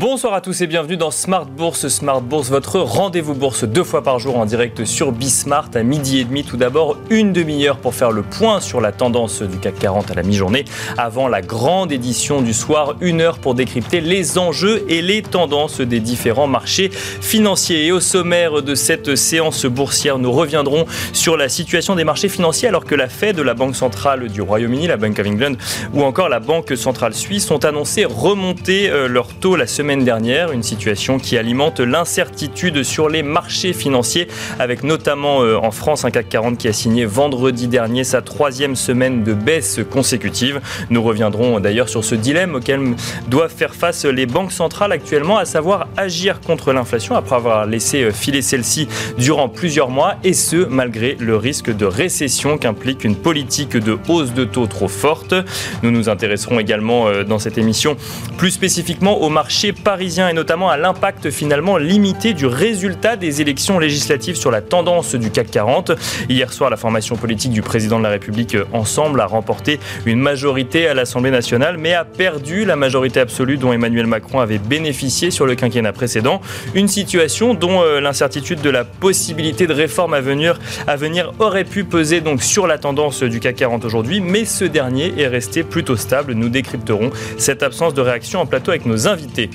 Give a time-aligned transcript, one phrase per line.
[0.00, 1.88] Bonsoir à tous et bienvenue dans Smart Bourse.
[1.88, 6.20] Smart Bourse, votre rendez-vous bourse deux fois par jour en direct sur Bismart à midi
[6.20, 6.42] et demi.
[6.42, 10.14] Tout d'abord, une demi-heure pour faire le point sur la tendance du CAC 40 à
[10.14, 10.64] la mi-journée.
[10.96, 15.82] Avant la grande édition du soir, une heure pour décrypter les enjeux et les tendances
[15.82, 17.84] des différents marchés financiers.
[17.84, 22.68] Et au sommaire de cette séance boursière, nous reviendrons sur la situation des marchés financiers
[22.68, 25.56] alors que la Fed, la Banque centrale du Royaume-Uni, la Bank of England
[25.92, 30.52] ou encore la Banque centrale suisse ont annoncé remonter euh, leur taux la semaine dernière,
[30.52, 34.28] une situation qui alimente l'incertitude sur les marchés financiers,
[34.60, 38.76] avec notamment euh, en France un CAC 40 qui a signé vendredi dernier sa troisième
[38.76, 40.60] semaine de baisse consécutive.
[40.90, 42.80] Nous reviendrons d'ailleurs sur ce dilemme auquel
[43.28, 48.04] doivent faire face les banques centrales actuellement, à savoir agir contre l'inflation après avoir laissé
[48.04, 48.86] euh, filer celle-ci
[49.18, 54.32] durant plusieurs mois, et ce malgré le risque de récession qu'implique une politique de hausse
[54.34, 55.34] de taux trop forte.
[55.82, 57.96] Nous nous intéresserons également euh, dans cette émission
[58.38, 63.78] plus spécifiquement au marché parisien et notamment à l'impact finalement limité du résultat des élections
[63.78, 65.92] législatives sur la tendance du CAC 40.
[66.28, 70.20] Hier soir, la formation politique du président de la République euh, Ensemble a remporté une
[70.20, 75.30] majorité à l'Assemblée nationale, mais a perdu la majorité absolue dont Emmanuel Macron avait bénéficié
[75.30, 76.40] sur le quinquennat précédent.
[76.74, 81.64] Une situation dont euh, l'incertitude de la possibilité de réforme à venir, à venir aurait
[81.64, 85.62] pu peser donc sur la tendance du CAC 40 aujourd'hui, mais ce dernier est resté
[85.62, 86.34] plutôt stable.
[86.34, 89.50] Nous décrypterons cette absence de réaction en plateau avec nos invités.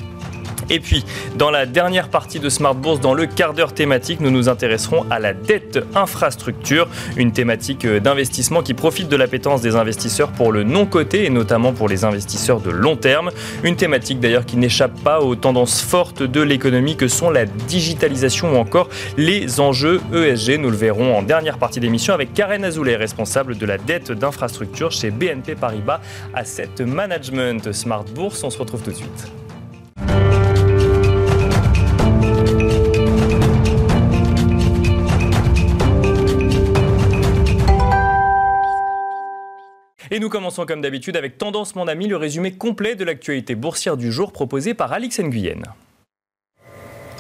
[0.70, 4.32] Et puis, dans la dernière partie de Smart Bourse, dans le quart d'heure thématique, nous
[4.32, 9.76] nous intéresserons à la dette infrastructure, une thématique euh, d'investissement qui profite de l'appétence des
[9.76, 13.32] investisseurs pour le non-coté et notamment pour les investisseurs de long terme.
[13.64, 18.54] Une thématique d'ailleurs qui n'échappe pas aux tendances fortes de l'économie que sont la digitalisation
[18.54, 20.60] ou encore les enjeux ESG.
[20.60, 24.92] Nous le verrons en dernière partie d'émission avec Karen Azoulay, responsable de la dette d'infrastructure
[24.92, 26.02] chez BNP Paribas
[26.34, 27.72] Asset Management.
[27.72, 29.45] Smart Bourse, on se retrouve tout de suite.
[40.16, 43.98] Et nous commençons comme d'habitude avec Tendance Mon Ami, le résumé complet de l'actualité boursière
[43.98, 45.62] du jour proposé par Alix Nguyen.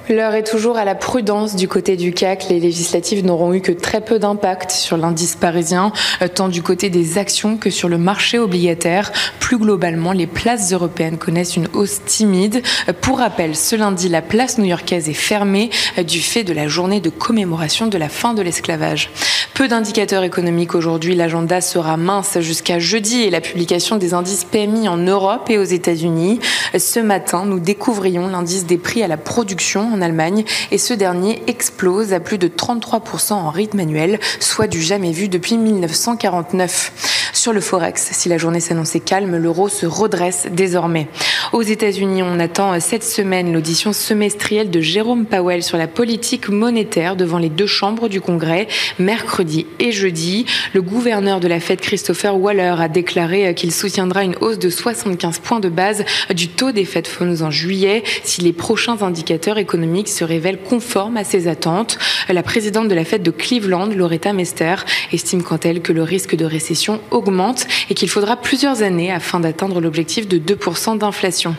[0.07, 2.49] L'heure est toujours à la prudence du côté du CAC.
[2.49, 6.91] Les législatives n'auront eu que très peu d'impact sur l'indice parisien, euh, tant du côté
[6.91, 9.11] des actions que sur le marché obligataire.
[9.39, 12.61] Plus globalement, les places européennes connaissent une hausse timide.
[12.87, 16.67] Euh, pour rappel, ce lundi, la place new-yorkaise est fermée euh, du fait de la
[16.67, 19.09] journée de commémoration de la fin de l'esclavage.
[19.55, 21.15] Peu d'indicateurs économiques aujourd'hui.
[21.15, 25.63] L'agenda sera mince jusqu'à jeudi et la publication des indices PMI en Europe et aux
[25.63, 26.39] États-Unis.
[26.77, 31.41] Ce matin, nous découvrions l'indice des prix à la production en Allemagne et ce dernier
[31.47, 37.31] explose à plus de 33% en rythme annuel, soit du jamais vu depuis 1949.
[37.33, 41.07] Sur le Forex, si la journée s'annonçait calme, l'euro se redresse désormais.
[41.53, 47.15] Aux États-Unis, on attend cette semaine l'audition semestrielle de Jérôme Powell sur la politique monétaire
[47.15, 48.67] devant les deux chambres du Congrès,
[48.99, 50.45] mercredi et jeudi.
[50.73, 55.39] Le gouverneur de la Fed, Christopher Waller, a déclaré qu'il soutiendra une hausse de 75
[55.39, 59.84] points de base du taux des Fed Funds en juillet si les prochains indicateurs économiques
[60.05, 61.97] se révèlent conformes à ses attentes.
[62.29, 64.75] La présidente de la Fed de Cleveland, Loretta Mester,
[65.11, 69.39] estime quant elle que le risque de récession augmente et qu'il faudra plusieurs années afin
[69.39, 71.55] d'atteindre l'objectif de 2% d'inflation.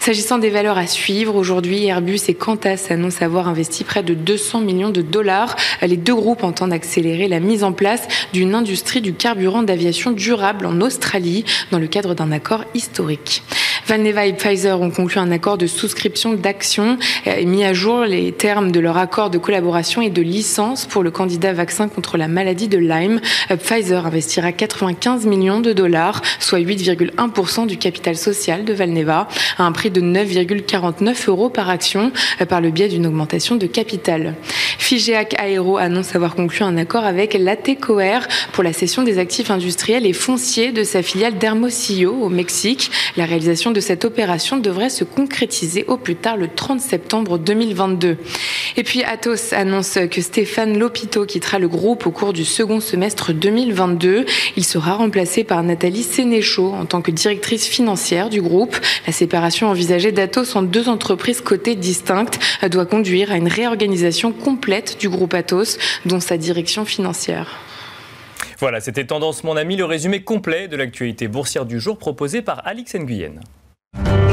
[0.00, 4.62] S'agissant des valeurs à suivre, aujourd'hui, Airbus et Qantas annoncent avoir investi près de 200
[4.62, 5.56] millions de dollars.
[5.82, 10.64] Les deux groupes entendent accélérer la mise en place d'une industrie du carburant d'aviation durable
[10.64, 13.42] en Australie dans le cadre d'un accord historique.
[13.86, 18.32] Valneva et Pfizer ont conclu un accord de souscription d'actions et mis à jour les
[18.32, 22.28] termes de leur accord de collaboration et de licence pour le candidat vaccin contre la
[22.28, 23.20] maladie de Lyme.
[23.48, 29.72] Pfizer investira 95 millions de dollars, soit 8,1% du capital social de Valneva, à un
[29.72, 34.34] prix de 9,49 euros par action euh, par le biais d'une augmentation de capital.
[34.78, 38.20] Figeac Aero annonce avoir conclu un accord avec l'ATECOER
[38.52, 42.90] pour la cession des actifs industriels et fonciers de sa filiale Dermosillo au Mexique.
[43.72, 48.16] De cette opération devrait se concrétiser au plus tard le 30 septembre 2022.
[48.76, 53.32] Et puis Atos annonce que Stéphane Lopito quittera le groupe au cours du second semestre
[53.32, 54.26] 2022.
[54.56, 58.76] Il sera remplacé par Nathalie Sénéchaud en tant que directrice financière du groupe.
[59.06, 62.38] La séparation envisagée d'Atos en deux entreprises cotées distinctes
[62.70, 67.58] doit conduire à une réorganisation complète du groupe Atos, dont sa direction financière.
[68.60, 72.66] Voilà, c'était Tendance Mon Ami, le résumé complet de l'actualité boursière du jour proposé par
[72.66, 73.40] Alix Nguyen.
[73.96, 74.29] Et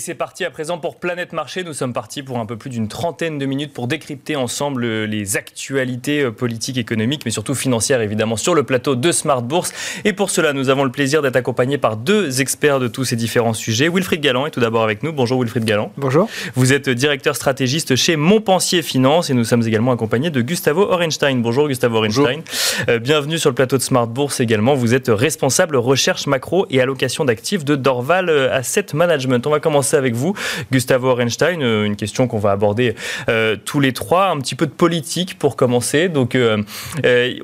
[0.00, 1.62] c'est parti à présent pour Planète Marché.
[1.62, 5.36] Nous sommes partis pour un peu plus d'une trentaine de minutes pour décrypter ensemble les
[5.36, 9.72] actualités euh, politiques, économiques, mais surtout financières évidemment sur le plateau de Smart Bourse.
[10.04, 13.16] Et pour cela, nous avons le plaisir d'être accompagnés par deux experts de tous ces
[13.16, 13.88] différents sujets.
[13.88, 15.12] Wilfried Galland est tout d'abord avec nous.
[15.12, 15.92] Bonjour Wilfried Galland.
[15.98, 16.28] Bonjour.
[16.54, 21.42] Vous êtes directeur stratégiste chez Montpensier Finance et nous sommes également accompagnés de Gustavo Orenstein.
[21.42, 22.40] Bonjour Gustavo Orenstein.
[22.88, 24.74] Euh, bienvenue sur le plateau de Smart Bourse également.
[24.74, 29.46] Vous êtes responsable recherche macro et allocation d'actifs de Dorval euh, Asset Management.
[29.46, 30.34] On va commencer avec vous,
[30.72, 31.60] Gustavo Orenstein.
[31.62, 32.94] Euh, une question qu'on va aborder
[33.28, 34.28] euh, tous les trois.
[34.28, 36.08] Un petit peu de politique pour commencer.
[36.08, 36.62] Donc, euh,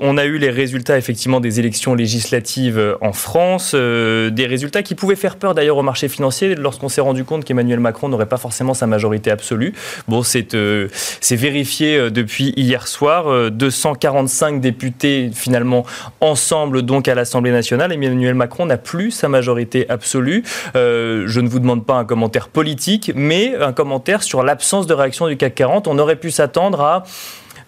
[0.01, 5.17] on a eu les résultats effectivement des élections législatives en France, des résultats qui pouvaient
[5.17, 8.75] faire peur d'ailleurs au marché financier lorsqu'on s'est rendu compte qu'Emmanuel Macron n'aurait pas forcément
[8.75, 9.75] sa majorité absolue.
[10.09, 10.47] Bon, c'est
[11.33, 13.51] vérifié depuis hier soir.
[13.51, 15.85] 245 députés finalement
[16.21, 17.93] ensemble donc à l'Assemblée nationale.
[17.93, 20.43] Emmanuel Macron n'a plus sa majorité absolue.
[20.75, 25.27] je ne vous demande pas un commentaire politique, mais un commentaire sur l'absence de réaction
[25.29, 25.89] du CAC 40.
[25.89, 27.05] On aurait pu s'attendre à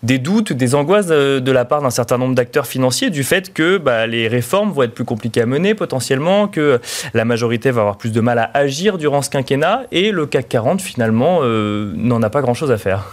[0.03, 3.79] des doutes, des angoisses de, la part d'un certain nombre d'acteurs financiers du fait que
[3.79, 6.81] bah, les réformes vont être plus compliquées à mener potentiellement, que
[7.15, 10.49] la majorité va avoir plus de mal à agir durant ce quinquennat et le CAC
[10.49, 13.07] 40 finalement euh, n'en a pas grand-chose à faire.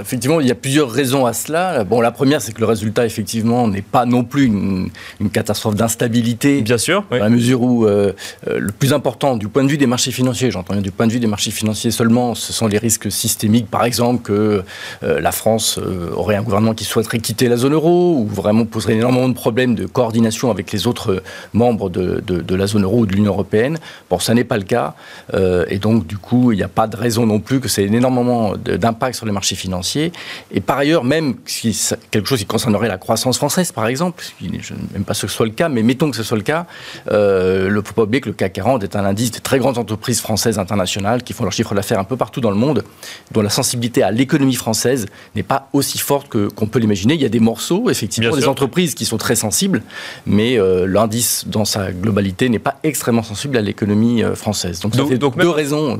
[0.00, 1.84] effectivement, il y a plusieurs raisons à cela.
[1.84, 4.90] Bon, la première, c'est que le résultat effectivement n'est pas non plus une,
[5.32, 6.60] catastrophe d'instabilité.
[6.62, 7.04] Bien sûr.
[7.10, 8.12] Dans la mesure où euh,
[8.48, 11.06] euh, le plus important du point de vue des marchés financiers, j'entends bien du point
[11.06, 14.62] de vue des marchés financiers seulement, ce sont les risques systémiques, par exemple que
[15.02, 15.78] la France
[16.14, 19.74] aurait un gouvernement qui souhaiterait quitter la zone euro, ou vraiment poserait énormément de problèmes
[19.74, 23.78] de coordination avec les autres membres de, la zone euro ou de l'Union européenne.
[24.10, 24.94] Bon, ça n'est pas le cas.
[25.34, 27.84] Euh, et donc, du coup, il n'y a pas de raison non plus que c'est
[27.84, 30.12] énormément d'impact sur les marchés financiers.
[30.50, 31.78] Et par ailleurs, même si
[32.10, 35.28] quelque chose qui concernerait la croissance française, par exemple, je ne même pas ce que
[35.28, 36.66] ce soit le cas, mais mettons que ce soit le cas,
[37.10, 39.78] euh, le faut pas oublier que le CAC 40 est un indice des très grandes
[39.78, 42.84] entreprises françaises internationales qui font leur chiffre d'affaires un peu partout dans le monde,
[43.32, 47.14] dont la sensibilité à l'économie française n'est pas aussi forte qu'on peut l'imaginer.
[47.14, 49.82] Il y a des morceaux, effectivement, des entreprises qui sont très sensibles,
[50.26, 54.80] mais euh, l'indice dans sa globalité n'est pas extrêmement sensible à l'économie euh, française.
[54.80, 55.98] Donc, ça fait donc deux raisons.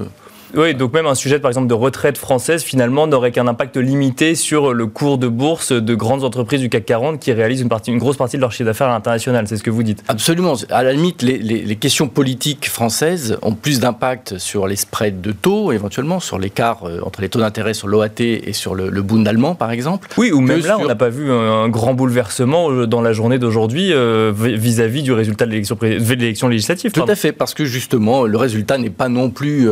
[0.55, 4.35] Oui, donc même un sujet, par exemple, de retraite française, finalement, n'aurait qu'un impact limité
[4.35, 7.91] sur le cours de bourse de grandes entreprises du CAC 40 qui réalisent une, partie,
[7.91, 9.49] une grosse partie de leur chiffre d'affaires à l'international.
[9.49, 10.05] C'est ce que vous dites.
[10.09, 10.55] Absolument.
[10.71, 15.73] À la limite, les, questions politiques françaises ont plus d'impact sur les spreads de taux,
[15.73, 19.27] éventuellement, sur l'écart euh, entre les taux d'intérêt sur l'OAT et sur le, le Bund
[19.27, 20.09] allemand, par exemple.
[20.19, 23.39] Oui, ou même là, on n'a pas vu un, grand bouleversement euh, dans la journée
[23.39, 26.93] d'aujourd'hui euh, vis-à-vis du résultat de l'élection législative.
[26.93, 29.69] Tout à fait, parce que justement, le résultat n'est pas non plus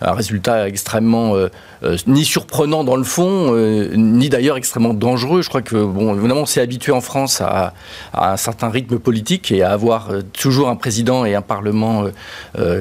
[0.00, 1.34] un résultat extrêmement
[1.82, 5.42] euh, euh, ni surprenant dans le fond, euh, ni d'ailleurs extrêmement dangereux.
[5.42, 7.74] Je crois que, bon, évidemment, on s'est habitué en France à,
[8.14, 12.04] un certain rythme politique et à avoir toujours un président et un parlement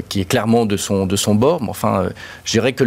[0.10, 1.62] qui est clairement de son, de son bord.
[1.62, 2.10] Mais enfin,
[2.46, 2.84] je dirais que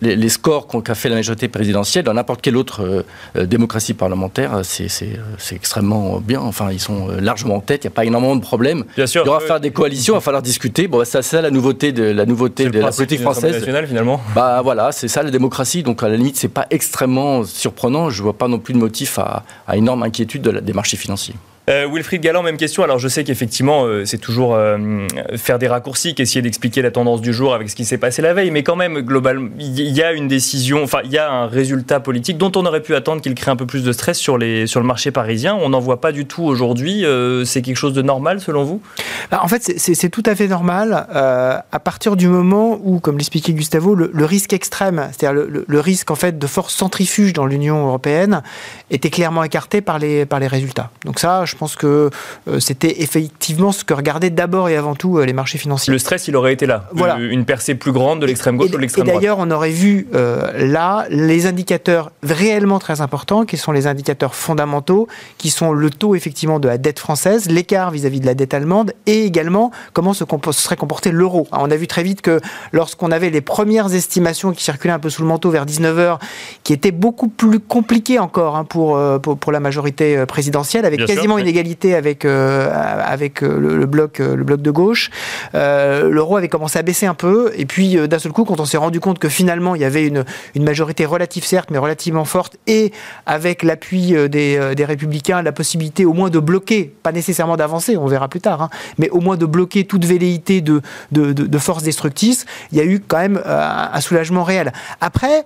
[0.00, 3.04] les, scores qu'a fait la majorité présidentielle dans n'importe quelle autre
[3.34, 5.20] démocratie parlementaire, c'est
[5.52, 6.40] extrêmement bien.
[6.40, 7.84] Enfin, ils sont largement en tête.
[7.84, 8.84] Il n'y a pas énormément de problèmes.
[8.96, 10.88] Bien sûr, il y aura à faire des coalitions, il va falloir discuter.
[10.88, 13.64] Bon, c'est ça la nouveauté de la nouveauté de la politique française.
[13.64, 14.20] finalement.
[14.34, 15.43] Bah voilà, c'est ça la démocratie.
[15.82, 18.10] Donc à la limite, c'est pas extrêmement surprenant.
[18.10, 21.34] Je vois pas non plus de motif à, à énorme inquiétude des marchés financiers.
[21.70, 22.82] Euh, Wilfried Galland, même question.
[22.82, 25.06] Alors je sais qu'effectivement, euh, c'est toujours euh,
[25.36, 28.34] faire des raccourcis qu'essayer d'expliquer la tendance du jour avec ce qui s'est passé la
[28.34, 31.46] veille, mais quand même, globalement, il y a une décision, enfin, il y a un
[31.46, 34.36] résultat politique dont on aurait pu attendre qu'il crée un peu plus de stress sur,
[34.36, 35.54] les, sur le marché parisien.
[35.54, 37.04] On n'en voit pas du tout aujourd'hui.
[37.46, 38.82] c'est quelque chose de normal selon vous?
[39.30, 43.54] Bah, En fait, c'est tout à fait normal à partir du moment où, comme l'expliquait
[43.54, 48.42] Gustavo, le, risque extrême, c'est-à-dire le, risque en fait de force centrifuge dans l'Union européenne,
[48.90, 50.90] était clairement écarté par les, par les résultats.
[51.04, 52.10] Donc ça, je je pense que
[52.48, 55.92] euh, c'était effectivement ce que regardaient d'abord et avant tout euh, les marchés financiers.
[55.92, 56.88] Le stress, il aurait été là.
[56.92, 57.16] Voilà.
[57.18, 59.16] Une percée plus grande de l'extrême gauche ou de l'extrême droite.
[59.16, 63.86] Et d'ailleurs, on aurait vu euh, là les indicateurs réellement très importants, qui sont les
[63.86, 65.06] indicateurs fondamentaux,
[65.38, 68.92] qui sont le taux effectivement de la dette française, l'écart vis-à-vis de la dette allemande,
[69.06, 71.46] et également comment se, serait comporté l'euro.
[71.52, 72.40] On a vu très vite que
[72.72, 76.18] lorsqu'on avait les premières estimations qui circulaient un peu sous le manteau vers 19h,
[76.64, 81.50] qui étaient beaucoup plus compliquées encore hein, pour, pour, la majorité présidentielle, avec quasiment une
[81.50, 82.70] égalité avec, euh,
[83.04, 85.10] avec euh, le, bloc, euh, le bloc de gauche.
[85.52, 87.52] L'euro avait commencé à baisser un peu.
[87.56, 90.06] Et puis, d'un seul coup, quand on s'est rendu compte que finalement, il y avait
[90.06, 90.24] une,
[90.54, 92.92] une majorité relative, certes, mais relativement forte, et
[93.26, 98.06] avec l'appui des, des, républicains, la possibilité au moins de bloquer, pas nécessairement d'avancer, on
[98.06, 100.80] verra plus tard, hein, mais au moins de bloquer toute velléité de,
[101.12, 104.72] de, de, force destructrice, il y a eu quand même un soulagement réel.
[105.00, 105.44] Après,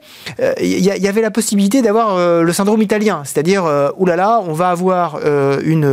[0.61, 3.65] il y, avait la possibilité d'avoir le syndrome italien, c'est-à-dire,
[3.97, 5.19] oulala, on va avoir
[5.65, 5.88] une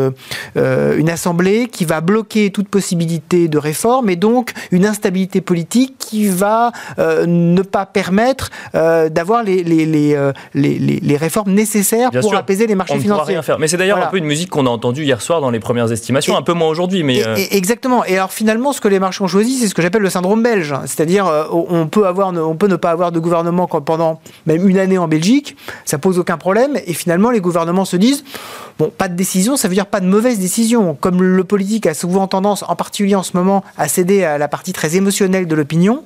[0.55, 5.95] une, une assemblée qui va bloquer toute possibilité de réforme et donc une instabilité politique
[5.97, 10.17] qui va ne pas permettre d'avoir les, les, les,
[10.53, 13.33] les, les réformes nécessaires pour apaiser les marchés financiers.
[13.35, 13.59] Rien faire.
[13.59, 15.91] Mais c'est d'ailleurs un peu une musique qu'on a entendue hier soir dans les premières
[15.91, 17.03] estimations, un peu moins aujourd'hui.
[17.03, 17.21] Mais
[17.51, 18.05] exactement.
[18.05, 20.43] Et alors finalement, ce que les marchés ont choisi, c'est ce que j'appelle le syndrome
[20.43, 20.73] belge.
[20.85, 24.97] C'est-à-dire, on peut avoir, on peut ne pas avoir de gouvernement pendant même une année
[24.97, 26.77] en Belgique, ça pose aucun problème.
[26.85, 28.23] Et finalement, les gouvernements se disent,
[28.79, 30.95] bon, pas de décision, ça veut dire pas de mauvaise décision.
[30.95, 34.47] Comme le politique a souvent tendance, en particulier en ce moment, à céder à la
[34.47, 36.03] partie très émotionnelle de l'opinion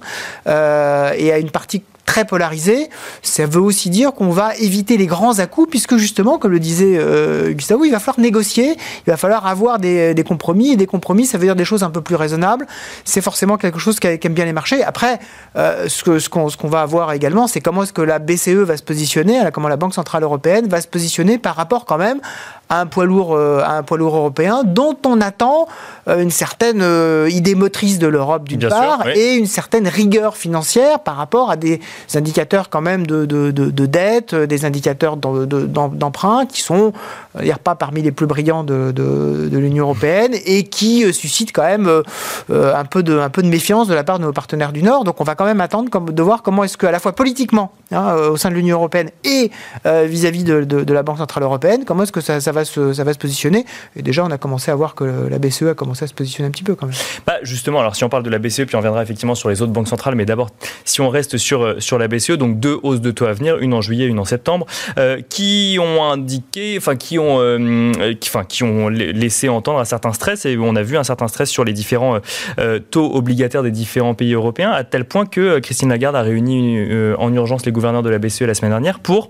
[0.47, 2.89] euh, et à une partie très polarisé,
[3.21, 6.97] ça veut aussi dire qu'on va éviter les grands à-coups, puisque justement, comme le disait
[6.97, 8.71] euh, Gustavo, il va falloir négocier,
[9.05, 11.91] il va falloir avoir des, compromis, et des compromis, ça veut dire des choses un
[11.91, 12.65] peu plus raisonnables.
[13.05, 14.83] C'est forcément quelque chose qu'aiment bien les marchés.
[14.83, 15.19] Après,
[15.55, 18.81] euh, ce qu'on ce va avoir également, c'est comment est-ce que la BCE va se
[18.81, 22.21] positionner, comment la Banque Centrale Européenne va se positionner par rapport quand même
[22.69, 25.67] à un poids lourd, euh, à un poids lourd européen, dont on attend
[26.07, 26.83] une certaine
[27.29, 31.79] idée motrice de l'Europe d'une part, et une certaine rigueur financière par rapport à des
[32.15, 36.93] indicateurs quand même de, de, de, dette, des indicateurs d'emprunt qui sont
[37.41, 41.87] dire, pas parmi les plus brillants de, l'Union européenne et qui euh, suscitent quand même
[41.87, 42.01] euh,
[42.49, 44.83] euh, un, peu de, un peu de méfiance de la part de nos partenaires du
[44.83, 45.03] Nord.
[45.03, 47.71] Donc on va quand même attendre de voir comment est-ce que, à la fois politiquement,
[47.91, 49.51] hein, au sein de l'Union européenne et
[49.85, 53.19] vis-à-vis de, la Banque Centrale Européenne, comment est-ce que ça, ça, va ça va se
[53.19, 53.65] positionner.
[53.95, 56.47] Et déjà, on a commencé à voir que la BCE a commencé à se positionner
[56.47, 56.95] un petit peu quand même.
[57.25, 59.61] Bah justement, alors si on parle de la BCE, puis on viendra effectivement sur les
[59.61, 60.49] autres banques centrales, mais d'abord,
[60.85, 63.73] si on reste sur, sur la BCE, donc deux hausses de taux à venir, une
[63.73, 64.65] en juillet, une en septembre,
[64.97, 68.13] euh, qui ont indiqué, enfin qui ont, euh,
[68.47, 71.63] qui, ont laissé entendre un certain stress et on a vu un certain stress sur
[71.63, 72.19] les différents
[72.59, 76.79] euh, taux obligataires des différents pays européens, à tel point que Christine Lagarde a réuni
[77.17, 79.29] en urgence les gouverneurs de la BCE la semaine dernière pour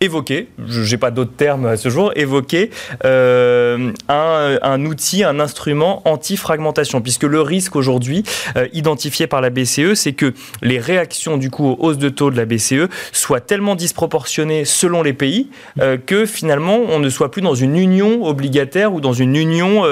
[0.00, 2.70] évoquer, je n'ai pas d'autres termes à ce jour, évoquer
[3.04, 8.22] euh, un, un, outil, un instrument anti-fragmentation, puisque le risque aujourd'hui
[8.56, 12.30] euh, identifié par la BCE, c'est que les réactions du coup aux hausses de taux
[12.30, 15.48] de la BCE soient tellement disproportionnées selon les pays
[15.80, 19.84] euh, que finalement on ne soit plus dans une union obligataire ou dans une union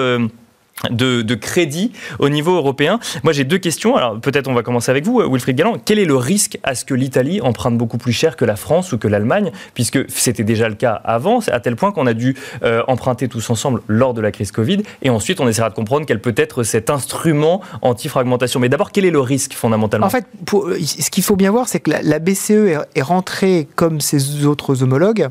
[0.90, 3.00] de, crédit au niveau européen.
[3.22, 3.96] Moi, j'ai deux questions.
[3.96, 5.76] Alors, peut-être on va commencer avec vous, Wilfried Galland.
[5.84, 8.92] Quel est le risque à ce que l'Italie emprunte beaucoup plus cher que la France
[8.92, 12.36] ou que l'Allemagne, puisque c'était déjà le cas avant, à tel point qu'on a dû
[12.62, 16.06] euh, emprunter tous ensemble lors de la crise Covid, et ensuite on essaiera de comprendre
[16.06, 18.60] quel peut être cet instrument anti-fragmentation.
[18.60, 20.06] Mais d'abord, quel est le risque fondamentalement?
[20.06, 24.46] En fait, ce qu'il faut bien voir, c'est que la, BCE est, rentrée, comme ses
[24.46, 25.28] autres homologues,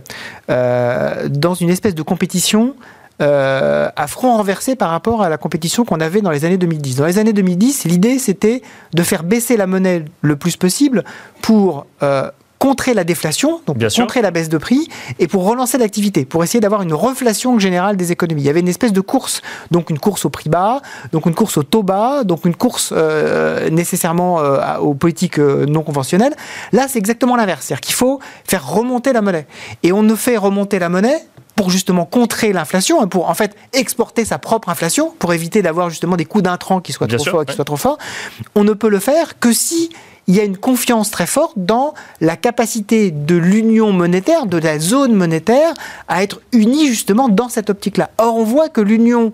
[0.50, 2.76] euh, dans une espèce de compétition
[3.22, 6.96] euh, à front renversé par rapport à la compétition qu'on avait dans les années 2010.
[6.96, 11.04] Dans les années 2010, l'idée c'était de faire baisser la monnaie le plus possible
[11.42, 14.88] pour euh, contrer la déflation, donc contrer la baisse de prix,
[15.20, 18.42] et pour relancer l'activité, pour essayer d'avoir une reflation générale des économies.
[18.42, 21.36] Il y avait une espèce de course, donc une course au prix bas, donc une
[21.36, 24.38] course au taux bas, donc une course euh, nécessairement
[24.80, 26.34] aux politiques non conventionnelles.
[26.72, 29.46] Là, c'est exactement l'inverse, c'est-à-dire qu'il faut faire remonter la monnaie.
[29.84, 31.22] Et on ne fait remonter la monnaie
[31.56, 36.16] pour justement contrer l'inflation, pour en fait exporter sa propre inflation, pour éviter d'avoir justement
[36.16, 37.98] des coûts d'intrants qui soient trop forts, qui soient trop forts,
[38.56, 39.90] on ne peut le faire que si
[40.28, 44.80] il y a une confiance très forte dans la capacité de l'union monétaire, de la
[44.80, 45.74] zone monétaire,
[46.08, 48.10] à être unie justement dans cette optique-là.
[48.18, 49.34] Or, on voit que l'union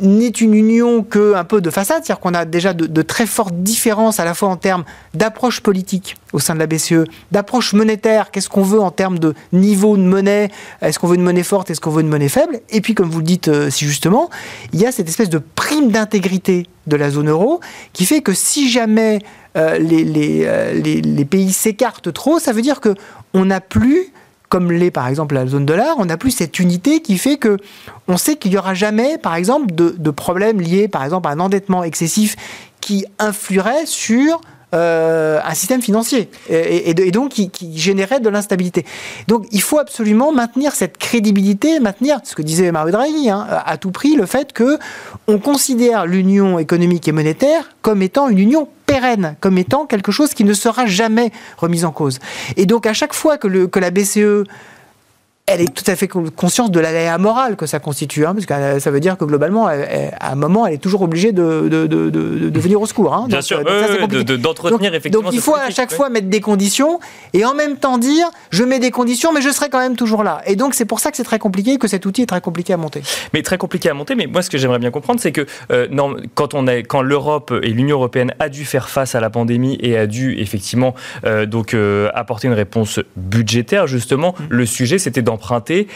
[0.00, 3.54] n'est une union que un peu de façade, c'est-à-dire qu'on a déjà de, très fortes
[3.54, 8.30] différences à la fois en termes d'approche politique au sein de la BCE, d'approche monétaire,
[8.30, 11.70] qu'est-ce qu'on veut en termes de niveau de monnaie, est-ce qu'on veut une monnaie forte,
[11.70, 14.30] est-ce qu'on veut une monnaie faible, et puis comme vous le dites euh, si justement,
[14.72, 17.60] il y a cette espèce de prime d'intégrité de la zone euro
[17.92, 19.20] qui fait que si jamais
[19.56, 22.94] euh, les, euh, les, les, pays s'écartent trop, ça veut dire que
[23.34, 24.12] on n'a plus
[24.50, 27.56] comme l'est par exemple la zone dollar, on n'a plus cette unité qui fait que
[28.08, 31.30] on sait qu'il n'y aura jamais, par exemple, de, de problèmes liés, par exemple, à
[31.30, 32.36] un endettement excessif
[32.80, 34.40] qui influerait sur
[34.74, 38.84] euh, un système financier et, donc qui, générait de l'instabilité.
[39.28, 43.76] Donc il faut absolument maintenir cette crédibilité, maintenir ce que disait Mario Draghi hein, à
[43.76, 44.78] tout prix, le fait que
[45.26, 50.34] on considère l'union économique et monétaire comme étant une union pérenne, comme étant quelque chose
[50.34, 52.18] qui ne sera jamais remis en cause.
[52.56, 53.48] Et donc à chaque fois que,
[53.78, 54.44] la BCE
[55.50, 58.54] elle est tout à fait consciente de la morale que ça constitue, hein, parce que
[58.54, 61.86] euh, ça veut dire que globalement, à un moment, elle est toujours obligée de, de,
[61.86, 63.14] de, de venir au secours.
[63.14, 63.26] Hein.
[63.28, 65.24] Bien sûr, euh, d'entretenir effectivement.
[65.24, 67.00] Donc il faut à chaque fois mettre des conditions
[67.32, 70.22] et en même temps dire je mets des conditions, mais je serai quand même toujours
[70.22, 70.42] là.
[70.46, 72.72] Et donc c'est pour ça que c'est très compliqué, que cet outil est très compliqué
[72.72, 73.02] à monter.
[73.32, 74.14] Mais très compliqué à monter.
[74.14, 77.52] Mais moi, ce que j'aimerais bien comprendre, c'est que euh, non, quand on quand l'Europe
[77.62, 80.94] et l'Union européenne a dû faire face à la pandémie et a dû effectivement
[81.46, 81.76] donc
[82.14, 84.44] apporter une réponse budgétaire, justement, mmh.
[84.50, 85.88] le sujet c'était d'emprunter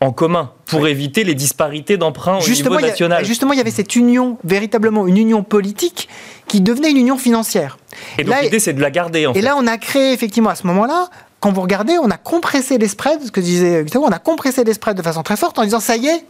[0.00, 3.24] en commun pour éviter les disparités d'emprunt au niveau national.
[3.24, 6.08] justement, il y avait cette union, véritablement une union politique,
[6.48, 7.78] qui devenait une union financière.
[8.18, 9.28] Et donc l'idée, c'est de la garder.
[9.34, 11.08] et là, on a créé effectivement à ce moment-là
[11.40, 14.62] quand vous regardez, on a compressé les spreads, ce que disait Gustavo, on a compressé
[14.62, 16.24] les spreads de façon très forte en disant ça y est,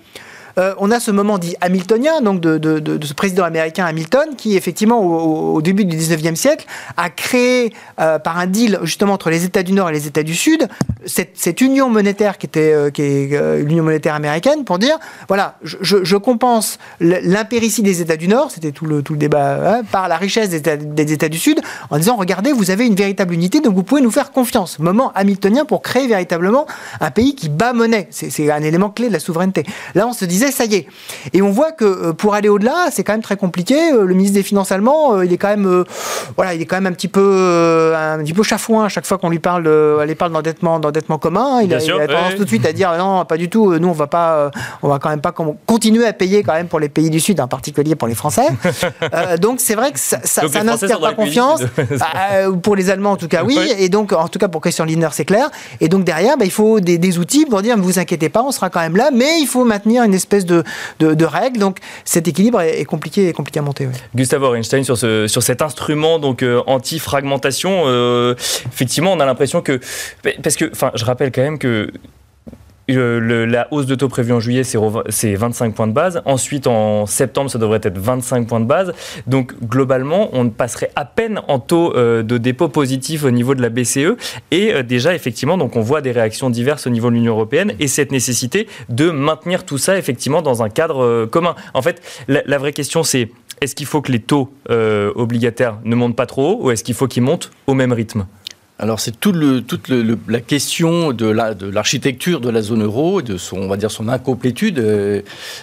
[0.58, 5.00] euh, on a ce moment dit hamiltonien, donc de, ce président américain Hamilton, qui effectivement
[5.00, 6.66] au, début du 19e siècle
[6.96, 10.22] a créé euh, par un deal justement entre les États du Nord et les États
[10.22, 10.68] du Sud
[11.06, 17.82] cette, union monétaire qui était euh, l'union monétaire américaine pour dire voilà je, compense l'impéritie
[17.82, 20.58] des États du Nord, c'était tout le, tout le débat hein, par la richesse des
[20.58, 23.82] États, des États du Sud, en disant regardez vous avez une véritable unité donc vous
[23.82, 24.78] pouvez nous faire confiance.
[24.78, 26.66] Moment hamiltonien pour créer véritablement
[27.00, 28.08] un pays qui bat monnaie.
[28.10, 29.64] C'est un élément clé de la souveraineté.
[29.94, 30.86] Là on se disait ça y est.
[31.32, 33.92] Et on voit que euh, pour aller au-delà, c'est quand même très compliqué.
[33.92, 35.84] Euh, le ministre des Finances allemand, euh, il est quand même,
[36.36, 39.18] voilà, il est quand même un petit peu, un petit peu chafouin à chaque fois
[39.18, 39.68] qu'on lui parle,
[40.02, 41.60] elle parle d'endettement, d'endettement commun.
[41.62, 43.78] Il, a, tendance tout de suite à dire non, pas du tout.
[43.78, 44.50] Nous, on va pas,
[44.82, 45.32] on va quand même pas
[45.66, 48.46] continuer à payer quand même pour les pays du Sud, en particulier pour les Français.
[49.40, 51.62] donc c'est vrai que ça, ça, n'inspire pas confiance.
[52.62, 53.58] pour les Allemands, en tout cas, oui.
[53.78, 55.50] Et donc, en tout cas, pour Christian Lindner, c'est clair.
[55.80, 58.42] Et donc derrière, bah, il faut des, des outils pour dire ne vous inquiétez pas,
[58.42, 60.64] on sera quand même là, mais il faut maintenir une espèce de,
[60.98, 61.58] de, règles.
[61.58, 63.88] Donc cet équilibre est, compliqué, compliqué à monter.
[64.14, 68.34] Gustavo Einstein sur, ce, sur cet instrument donc euh, anti-fragmentation, euh,
[68.72, 69.80] effectivement, on a l'impression que
[70.42, 71.90] parce que, enfin, je rappelle quand même que
[72.88, 76.22] la hausse de taux prévue en juillet, c'est 25 points de base.
[76.24, 78.92] Ensuite, en septembre, ça devrait être 25 points de base.
[79.26, 83.62] Donc, globalement, on passerait à peine en taux euh, de dépôt positif au niveau de
[83.62, 84.16] la BCE.
[84.50, 87.74] Et euh, déjà, effectivement, donc on voit des réactions diverses au niveau de l'Union européenne
[87.78, 91.54] et cette nécessité de maintenir tout ça, effectivement, dans un cadre euh, commun.
[91.74, 96.16] En fait, la, vraie question, c'est est-ce qu'il faut que les taux obligataires ne montent
[96.16, 98.26] pas trop haut ou est-ce qu'il faut qu'ils montent au même rythme?
[98.82, 99.36] Alors c'est toute
[100.26, 103.70] la question de l'architecture de, la zone euro, de son,
[104.08, 105.22] incomplétude, euh,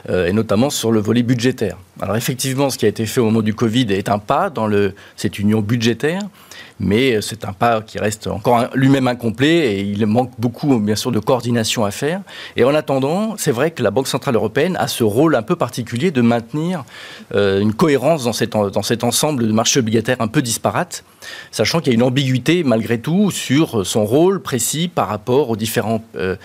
[0.09, 1.75] euh, et notamment sur le volet budgétaire.
[1.99, 4.69] Alors effectivement, ce qui a été fait au moment du Covid est un pas dans
[5.17, 6.21] cette union budgétaire
[6.79, 11.11] mais c'est un pas qui reste encore lui-même incomplet et il manque beaucoup, bien sûr,
[11.11, 12.21] de coordination à faire.
[12.55, 15.55] Et en attendant, c'est vrai que la Banque Centrale Européenne a ce rôle un peu
[15.55, 16.83] particulier de maintenir
[17.35, 18.33] euh, une cohérence dans,
[18.83, 21.03] cet ensemble de marchés obligataires un peu disparates,
[21.51, 25.55] sachant qu'il y a une ambiguïté malgré tout sur son rôle précis par rapport aux
[25.55, 26.35] différents euh, euh,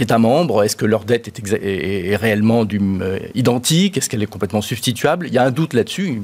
[0.00, 0.62] États membres.
[0.64, 2.80] Est-ce que leur dette est, réellement du,
[3.34, 3.96] identique?
[3.96, 5.26] Est-ce qu'elle est complètement substituable?
[5.26, 6.22] Il y a un doute là-dessus.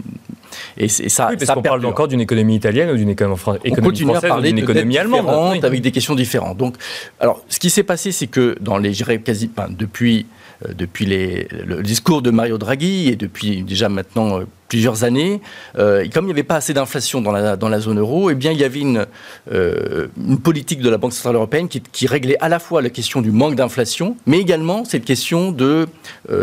[0.77, 3.61] Et, ça, oui, parce qu'on parle encore d'une économie italienne ou d'une économie, française
[4.37, 5.65] ou d'une économie allemande.
[5.65, 6.57] Avec des questions différentes.
[6.57, 6.77] Donc,
[7.21, 10.27] alors, ce qui s'est passé, c'est que dans les, quasi, depuis
[10.67, 15.41] euh, depuis les, le discours de Mario Draghi et depuis déjà maintenant euh, plusieurs années,
[15.79, 18.35] euh, comme il n'y avait pas assez d'inflation dans la, dans la zone euro, eh
[18.35, 19.07] bien, il y avait une,
[19.51, 23.23] une politique de la Banque Centrale Européenne qui, qui, réglait à la fois la question
[23.23, 25.87] du manque d'inflation, mais également cette question de,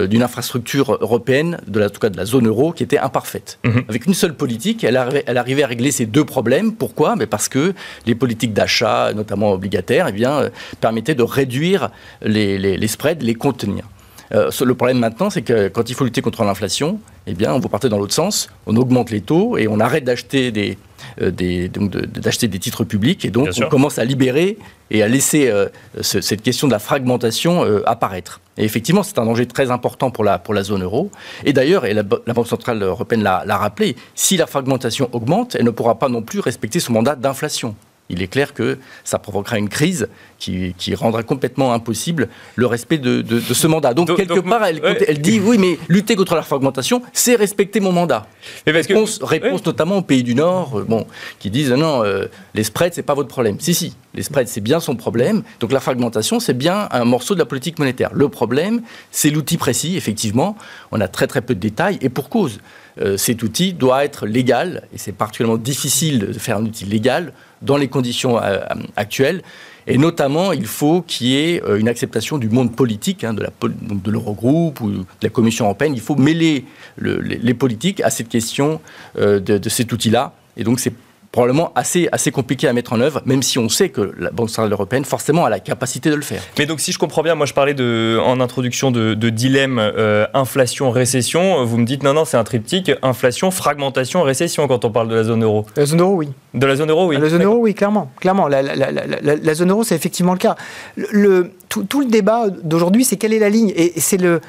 [0.07, 3.59] d'une infrastructure européenne, de la, en tout cas de la zone euro, qui était imparfaite.
[3.63, 3.83] Mhm.
[3.89, 6.73] Avec une seule politique, elle, arrivait, elle arrivait à régler ces deux problèmes.
[6.73, 7.15] Pourquoi?
[7.15, 7.73] Mais Parce que
[8.05, 11.89] les politiques d'achat, notamment obligataires, eh bien, permettaient de réduire
[12.21, 13.85] les, les, les spreads, les contenir.
[14.33, 17.59] Euh, le problème maintenant, c'est que quand il faut lutter contre l'inflation, eh bien, on
[17.59, 20.77] vous partez dans l'autre sens, on augmente les taux et on arrête d'acheter des,
[21.21, 24.57] euh, d'acheter des titres publics et donc on commence à libérer
[24.89, 25.67] et à laisser euh,
[26.01, 28.41] cette question de la fragmentation apparaître.
[28.57, 31.09] Et effectivement, c'est un danger très important pour la, pour la zone euro.
[31.45, 35.65] Et d'ailleurs, et la, la, Banque Centrale Européenne l'a rappelé, si la fragmentation augmente, elle
[35.65, 37.75] ne pourra pas non plus respecter son mandat d'inflation
[38.11, 43.23] il est clair que ça provoquera une crise qui, rendra complètement impossible le respect de,
[43.39, 43.93] ce mandat.
[43.93, 48.27] Donc, quelque part, elle, dit oui, mais lutter contre la fragmentation, c'est respecter mon mandat.
[48.65, 51.05] Mais réponse, réponse notamment aux pays du Nord, euh, bon,
[51.39, 53.57] qui disent non, euh, les spreads, c'est pas votre problème.
[53.59, 55.43] Si, si, les spreads, c'est bien son problème.
[55.59, 58.09] Donc, la fragmentation, c'est bien un morceau de la politique monétaire.
[58.13, 60.57] Le problème, c'est l'outil précis, effectivement.
[60.91, 62.59] On a très très peu de détails et pour cause.
[62.99, 67.31] Euh, cet outil doit être légal, et c'est particulièrement difficile de faire un outil légal
[67.61, 68.59] dans les conditions euh,
[68.95, 69.41] actuelles.
[69.87, 74.11] Et notamment, il faut qu'il y ait euh, une acceptation du monde politique, hein, de
[74.11, 75.93] l'Eurogroupe ou de la Commission européenne.
[75.95, 76.65] Il faut mêler
[76.97, 78.79] les, politiques à cette question
[79.17, 80.33] de, de cet outil-là.
[80.55, 80.93] Et donc, c'est
[81.31, 84.49] probablement assez, assez compliqué à mettre en œuvre, même si on sait que la Banque
[84.49, 86.41] centrale européenne, forcément, a la capacité de le faire.
[86.59, 90.25] Mais donc, si je comprends bien, moi je parlais de, en introduction de, dilemme euh,
[90.33, 91.63] inflation-récession.
[91.63, 95.15] Vous me dites non, non, c'est un triptyque inflation, fragmentation, récession quand on parle de
[95.15, 95.65] la zone euro.
[95.77, 96.29] La zone euro, oui.
[96.53, 97.17] De la zone euro, oui.
[97.17, 98.11] La zone euro, oui, clairement.
[98.19, 98.49] clairement.
[98.49, 100.55] La, la, la, zone euro, c'est effectivement le cas.
[100.97, 103.71] Le, tout, tout, le débat d'aujourd'hui, c'est quelle est la ligne?
[103.75, 104.41] Et c'est le.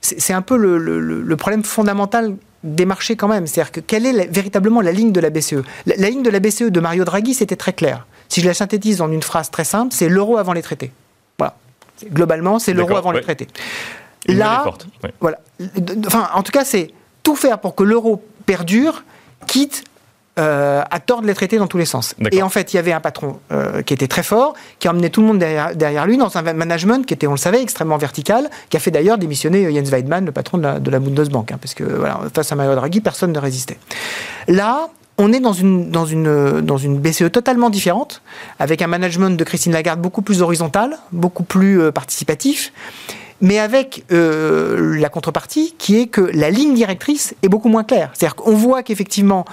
[0.00, 3.46] C'est un peu le, le problème fondamental des marchés quand même.
[3.46, 6.70] C'est-à-dire que quelle est véritablement la ligne de la BCE la, ligne de la BCE
[6.70, 8.06] de Mario Draghi, c'était très clair.
[8.28, 10.90] Si je la synthétise en une phrase très simple, c'est l'euro avant les traités.
[11.38, 11.54] Voilà.
[12.10, 13.46] Globalement, c'est l'euro avant le traité.
[14.26, 14.64] Là,
[15.20, 15.38] voilà.
[16.06, 16.90] Enfin, en tout cas, c'est
[17.22, 19.04] tout faire pour que l'euro perdure,
[19.46, 19.84] quitte
[20.38, 22.14] euh, à tordre les traités dans tous les sens.
[22.32, 25.10] Et en fait, il y avait un patron euh, qui était très fort, qui emmenait
[25.10, 28.50] tout le monde derrière, lui dans un management qui était, on le savait, extrêmement vertical,
[28.68, 31.58] qui a fait d'ailleurs démissionner Jens Weidmann, le patron de la, de la Bundesbank, hein,
[31.60, 33.78] parce que voilà, face à Mario Draghi, personne ne résistait.
[34.48, 38.20] Là, on est dans une, dans, une, dans une BCE totalement différente,
[38.58, 42.72] avec un management de Christine Lagarde beaucoup plus horizontal, beaucoup plus euh, participatif
[43.40, 48.10] mais avec euh, la contrepartie qui est que la ligne directrice est beaucoup moins claire.
[48.14, 49.44] C'est-à-dire qu'on voit qu'effectivement,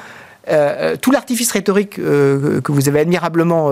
[0.50, 3.68] euh, tout l'artifice rhétorique euh, que vous avez admirablement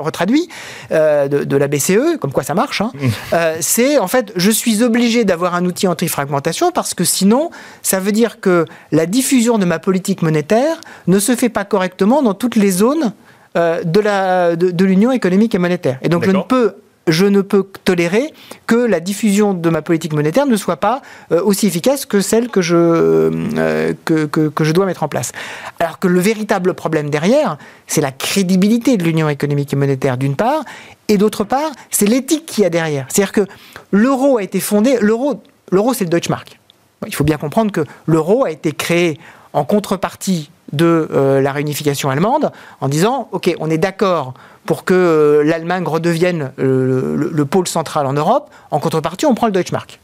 [0.00, 0.48] retraduit
[0.90, 3.36] de, la BCE, comme quoi ça marche, hein, mm.
[3.60, 7.50] c'est en fait je suis obligé d'avoir un outil anti-fragmentation parce que sinon
[7.82, 12.22] ça veut dire que la diffusion de ma politique monétaire ne se fait pas correctement
[12.22, 13.12] dans toutes les zones
[13.54, 15.98] de l'Union de, économique et monétaire.
[16.02, 16.74] Et donc je ne peux
[17.06, 18.32] je ne peux tolérer
[18.66, 22.48] que la diffusion de ma politique monétaire ne soit pas euh, aussi efficace que celle
[22.48, 25.32] que je, euh, que, je dois mettre en place.
[25.80, 30.36] Alors que le véritable problème derrière, c'est la crédibilité de l'Union économique et monétaire d'une
[30.36, 30.64] part,
[31.08, 33.06] et d'autre part, c'est l'éthique qu'il y a derrière.
[33.08, 33.46] C'est-à-dire que
[33.90, 36.58] l'euro a été fondé, l'euro, l'euro c'est le Deutschmark.
[37.06, 39.18] Il faut bien comprendre que l'euro a été créé
[39.52, 44.34] en contrepartie de euh, la réunification allemande en disant, OK, on est d'accord
[44.64, 48.50] pour que euh, l'Allemagne redevienne euh, le, pôle central en Europe.
[48.70, 50.00] En contrepartie, on prend le Deutschmark.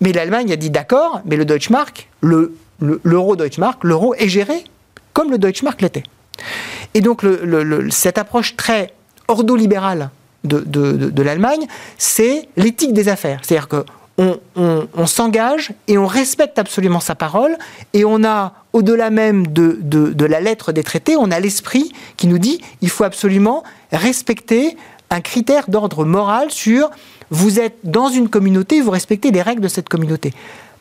[0.00, 4.64] Mais l'Allemagne a dit d'accord, mais le Deutschmark, le, l'euro Deutschmark, l'euro est géré
[5.12, 6.04] comme le Deutschmark l'était.
[6.94, 7.22] Et donc
[7.90, 8.94] cette approche très
[9.28, 10.10] ordolibérale
[10.44, 11.66] de, de l'Allemagne,
[11.98, 13.40] c'est l'éthique des affaires.
[13.42, 13.84] C'est-à-dire que
[14.18, 17.56] on, s'engage et on respecte absolument sa parole
[17.94, 22.38] et on a, au-delà même de, la lettre des traités, on a l'esprit qui nous
[22.38, 24.76] dit il faut absolument respecter
[25.10, 26.90] un critère d'ordre moral sur
[27.30, 30.34] vous êtes dans une communauté, vous respectez les règles de cette communauté.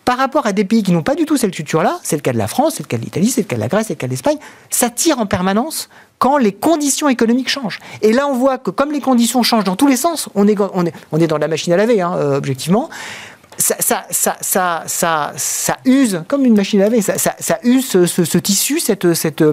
[0.04, 2.34] Par rapport à des pays qui n'ont pas du tout cette culture-là, c'est le cas
[2.34, 3.94] de la France, c'est le cas de l'Italie, c'est le cas de la Grèce, c'est
[3.94, 4.38] le cas de l'Espagne,
[4.72, 5.88] ça tire en permanence
[6.20, 7.80] quand les conditions économiques changent.
[8.02, 10.58] Et là, on voit que comme les conditions changent dans tous les sens, on est,
[10.74, 12.90] on est, on est dans la machine à laver, hein, euh, objectivement,
[13.58, 18.80] ça, ça, ça, ça, use, comme une machine à laver, ça, use ce, ce tissu,
[18.80, 19.44] cette, cette,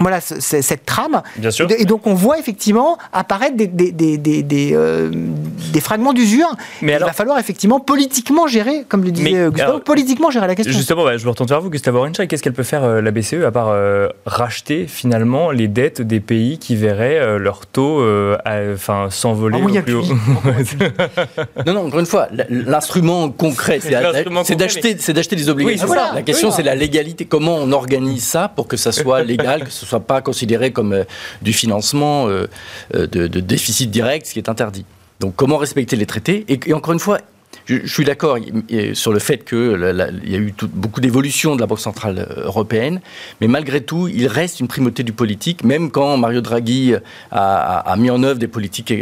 [0.00, 1.22] voilà cette trame.
[1.36, 1.68] Bien sûr.
[1.76, 5.10] Et donc on voit effectivement apparaître des, des, des, des, euh,
[5.80, 6.48] fragments d'usure.
[6.82, 10.76] Mais il va falloir effectivement politiquement gérer, comme le disait Gustavo, politiquement gérer la question.
[10.76, 12.26] Justement, je me retourne vers vous, Gustavo Rencha.
[12.26, 16.20] Qu'est-ce qu'elle peut faire euh, la BCE à part euh, racheter finalement les dettes des
[16.20, 18.02] pays qui verraient leur taux
[18.46, 20.04] enfin, s'envoler au plus haut
[21.66, 25.88] Non, non, encore une fois, l'instrument concret, c'est d'acheter des obligations.
[26.14, 27.24] La question, c'est la légalité.
[27.24, 30.92] Comment on organise ça pour que ça soit légal, que ce soit pas considéré comme
[30.92, 31.04] euh,
[31.42, 32.46] du financement euh,
[32.94, 34.84] euh, de, déficit direct, ce qui est interdit.
[35.20, 37.18] Donc comment respecter les traités et, encore une fois,
[37.64, 38.38] je, suis d'accord
[38.94, 43.00] sur le fait qu'il y a eu beaucoup d'évolutions de la Banque Centrale Européenne,
[43.40, 46.94] mais malgré tout, il reste une primauté du politique, même quand Mario Draghi
[47.30, 48.94] a, mis en œuvre des politiques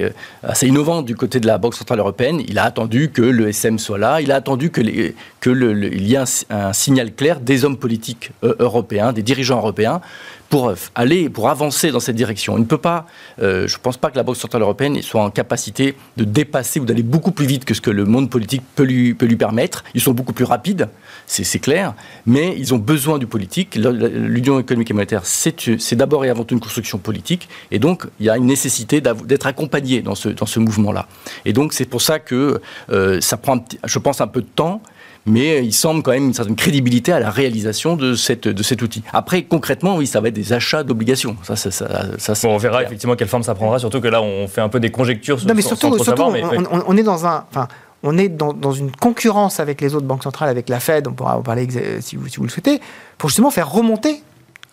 [0.42, 2.42] assez innovantes du côté de la Banque Centrale Européenne.
[2.48, 5.50] Il a attendu que le SM soit là, il a attendu que, les, que
[5.92, 10.00] il y ait un, signal clair des hommes politiques européens, des dirigeants européens,
[10.48, 12.56] pour aller, pour avancer dans cette direction.
[12.56, 13.06] Il ne peut pas,
[13.42, 16.80] euh, je ne pense pas que la Banque centrale européenne soit en capacité de dépasser
[16.80, 19.84] ou d'aller beaucoup plus vite que ce que le monde politique peut lui, permettre.
[19.94, 20.88] Ils sont beaucoup plus rapides,
[21.26, 23.74] c'est clair, mais ils ont besoin du politique.
[23.74, 28.26] L'Union économique et monétaire, c'est d'abord et avant tout une construction politique, et donc il
[28.26, 31.06] y a une nécessité d'être accompagné dans ce, dans ce mouvement-là.
[31.44, 34.80] Et donc c'est pour ça que euh, ça prend, je pense, un peu de temps
[35.26, 38.82] mais il semble quand même une certaine crédibilité à la réalisation de, cette, de cet
[38.82, 39.02] outil.
[39.12, 41.36] Après, concrètement, oui, ça va être des achats d'obligations.
[41.42, 41.70] Ça, ça,
[42.18, 44.80] ça, on verra effectivement quelle forme ça prendra, surtout que là, on fait un peu
[44.80, 45.38] des conjectures.
[45.46, 47.44] Non, mais surtout, on, est dans un...
[47.50, 47.68] Enfin,
[48.02, 51.12] on est dans, dans, une concurrence avec les autres banques centrales, avec la Fed, on
[51.12, 51.66] pourra en parler
[52.00, 52.80] si vous, si vous le souhaitez,
[53.18, 54.22] pour justement faire remonter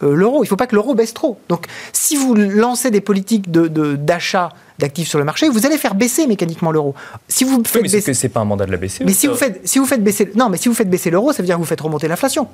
[0.06, 0.40] l'euro.
[0.40, 1.38] Il ne faut pas que l'euro baisse trop.
[1.50, 5.96] Donc, si vous lancez des politiques d'achat de, d'actifs sur le marché, vous allez faire
[5.96, 6.96] baisser mécaniquement l'euro.
[7.28, 9.02] Si vous faites mais c'est pas un mandat de la BCE.
[9.06, 11.32] Mais si vous faites, si vous faites baisser, non, mais si vous faites baisser l'euro,
[11.32, 12.48] ça veut dire que vous faites remonter l'inflation.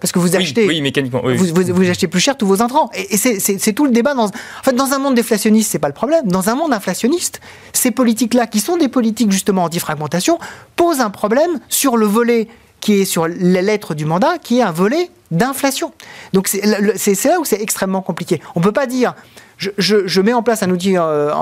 [0.00, 2.90] Parce que vous achetez, oui, mécaniquement, vous, vous, achetez plus cher tous vos intrants.
[2.94, 4.14] Et, c'est tout le débat.
[4.14, 6.26] Dans, en fait, dans un monde déflationniste, c'est pas le problème.
[6.26, 7.40] Dans un monde inflationniste,
[7.72, 10.38] ces politiques-là, qui sont des politiques justement anti-fragmentation,
[10.76, 12.48] posent un problème sur le volet
[12.80, 15.92] qui est sur les lettres du mandat, qui est un volet d'inflation.
[16.32, 18.40] Donc c'est là où c'est extrêmement compliqué.
[18.54, 19.14] On ne peut pas dire,
[19.58, 21.32] je, mets en place un outil euh,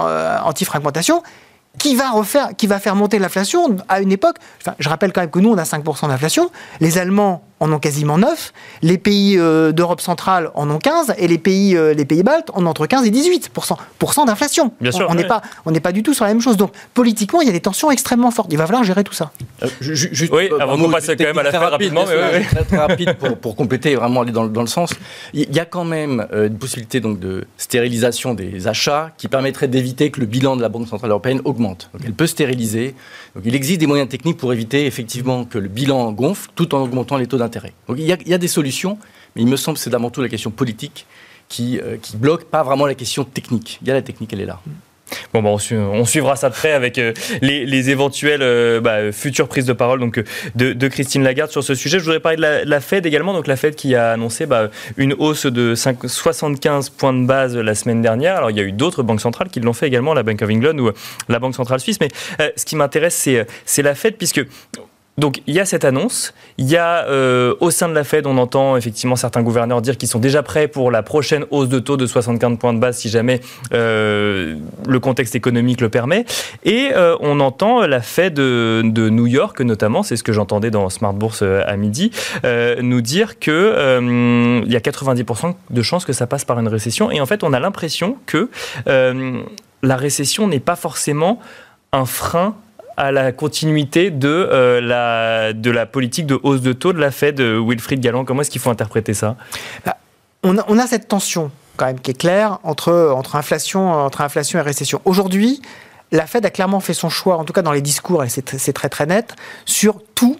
[0.45, 1.23] anti-fragmentation
[1.79, 4.37] qui va, refaire, qui va faire monter l'inflation à une époque.
[4.79, 6.51] je rappelle quand même que nous, on a 5% d'inflation.
[6.81, 11.27] Les Allemands en ont quasiment 9, les pays euh, d'Europe centrale en ont 15, et
[11.27, 14.73] les pays, euh, les pays baltes en ont entre 15 et 18% d'inflation.
[14.81, 16.57] Bien sûr, on n'est pas, on n'est pas du tout sur la même chose.
[16.57, 18.53] Donc politiquement, il y a des tensions extrêmement fortes.
[18.53, 19.31] Il va falloir gérer tout ça.
[19.63, 22.77] Euh, juste, oui, avant qu'on passe quand même à la fin rapidement, mais très, très,
[22.77, 24.91] rapide pour, pour, compléter et vraiment aller dans, dans, le sens.
[25.33, 30.11] Il y a quand même une possibilité donc de stérilisation des achats qui permettrait d'éviter
[30.11, 31.89] que le bilan de la Banque centrale européenne augmente.
[31.95, 32.95] Donc elle peut stériliser.
[33.35, 36.83] Donc il existe des moyens techniques pour éviter effectivement que le bilan gonfle tout en
[36.83, 37.39] augmentant les taux
[37.89, 38.99] Donc il y, a, des solutions,
[39.35, 41.07] mais il me semble que c'est d'abord tout la question politique
[41.49, 43.79] qui, euh, bloque, pas vraiment la question technique.
[43.83, 44.61] Il y a la technique, elle est là.
[45.33, 49.65] Bon, bah, on, suivra ça de près avec euh, les, éventuelles euh, bah, futures prises
[49.65, 50.23] de parole donc,
[50.57, 52.01] de, Christine Lagarde sur ce sujet.
[52.01, 53.33] Je voudrais parler de la, Fed également.
[53.33, 57.75] Donc, la Fed qui a annoncé bah, une hausse de 75 points de base la
[57.77, 58.37] semaine dernière.
[58.37, 60.51] Alors, il y a eu d'autres banques centrales qui l'ont fait également, la Bank of
[60.51, 60.91] England ou
[61.29, 61.99] la Banque centrale suisse.
[62.01, 62.09] Mais
[62.57, 63.29] ce qui m'intéresse,
[63.65, 64.45] c'est la Fed, puisque
[65.19, 68.27] donc il y a cette annonce, il y a euh, au sein de la Fed,
[68.27, 71.79] on entend effectivement certains gouverneurs dire qu'ils sont déjà prêts pour la prochaine hausse de
[71.79, 73.41] taux de 75 points de base si jamais
[73.73, 76.27] euh, le contexte économique le permet.
[76.65, 80.91] Et euh, on entend la Fed de, New York notamment, c'est ce que j'entendais dans
[80.91, 82.11] Smart Bourse à midi,
[82.83, 87.11] nous dire que il y a 90% de chances que ça passe par une récession.
[87.11, 88.51] Et en fait, on a l'impression que
[88.85, 91.41] la récession n'est pas forcément
[91.93, 92.57] un frein
[92.97, 97.11] à la continuité de, euh, la, de la politique de hausse de taux de la
[97.11, 99.37] Fed, euh, Wilfried Galland Comment est-ce qu'il faut interpréter ça?
[99.85, 99.97] Bah,
[100.43, 104.23] on, a, on, a, cette tension quand même qui est claire entre, entre, inflation, entre
[104.23, 105.01] inflation et récession.
[105.05, 105.61] Aujourd'hui,
[106.13, 108.73] la Fed a clairement fait son choix, en tout cas dans les discours, et c'est
[108.73, 110.39] très très net, sur tout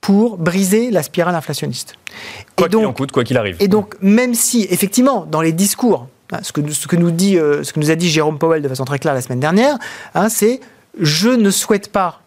[0.00, 1.94] pour briser la spirale inflationniste.
[2.56, 3.56] Quoi qu'il en coûte, quoi qu'il arrive.
[3.60, 7.38] Et donc, même si, effectivement, dans les discours, hein, ce que, ce que, nous, dit,
[7.38, 9.78] euh, ce que nous a dit Jérôme Powell de façon très claire la semaine dernière,
[10.14, 10.60] hein, c'est
[10.98, 12.22] je ne souhaite pas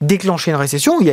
[0.00, 1.00] déclencher une récession.
[1.00, 1.08] Il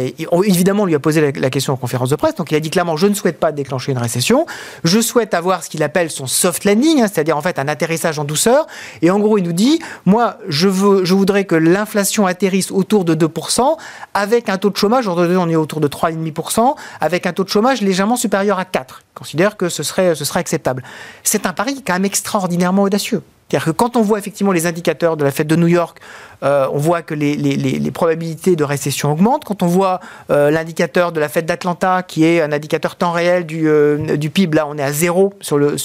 [0.46, 2.70] évidemment, on lui a posé la, question en conférence de presse, donc il a dit
[2.70, 4.46] clairement je ne souhaite pas déclencher une récession.
[4.84, 8.20] Je souhaite avoir ce qu'il appelle son soft landing, hein, c'est-à-dire en fait un atterrissage
[8.20, 8.68] en douceur.
[9.02, 13.78] Et en gros, il nous dit moi, je, voudrais que l'inflation atterrisse autour de 2%,
[14.14, 17.50] avec un taux de chômage, aujourd'hui on est autour de 3,5%, avec un taux de
[17.50, 19.04] chômage légèrement supérieur à 4.
[19.04, 20.84] Il considère que ce serait acceptable.
[21.24, 23.22] C'est un pari quand même extraordinairement audacieux.
[23.52, 26.00] C'est-à-dire que quand on voit effectivement les indicateurs de la fête de New York,
[26.42, 29.44] euh, on voit que les, probabilités de récession augmentent.
[29.44, 33.46] Quand on voit euh, l'indicateur de la fête d'Atlanta, qui est un indicateur temps réel
[33.46, 35.34] du, euh, du, PIB, là on est à zéro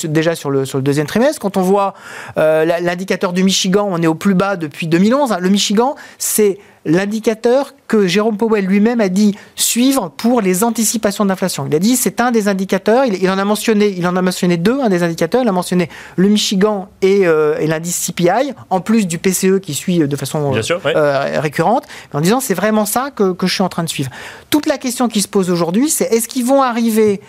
[0.05, 1.41] déjà sur le, sur le deuxième trimestre.
[1.41, 1.95] Quand on voit
[2.37, 5.35] l'indicateur du Michigan, on est au plus bas depuis 2011.
[5.41, 11.67] Le Michigan, c'est l'indicateur que Jérôme Powell lui-même a dit suivre pour les anticipations d'inflation.
[11.67, 13.05] Il a dit c'est un des indicateurs.
[13.05, 15.43] Il, en a mentionné, il en a mentionné deux, un des indicateurs.
[15.43, 19.99] Il a mentionné le Michigan et, euh, l'indice CPI, en plus du PCE qui suit
[19.99, 23.89] de façon euh, récurrente, en disant c'est vraiment ça que, je suis en train de
[23.89, 24.11] suivre.
[24.51, 27.21] Toute la question qui se pose aujourd'hui, c'est est-ce qu'ils vont arriver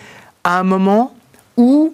[0.44, 1.14] à un moment
[1.56, 1.92] où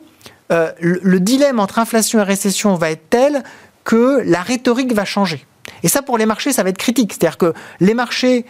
[0.53, 3.43] euh, le dilemme entre inflation et récession va être tel
[3.85, 5.47] que la rhétorique va changer?
[5.85, 7.13] Et ça, pour les marchés, ça va être critique.
[7.13, 8.47] C'est-à-dire que les marchés,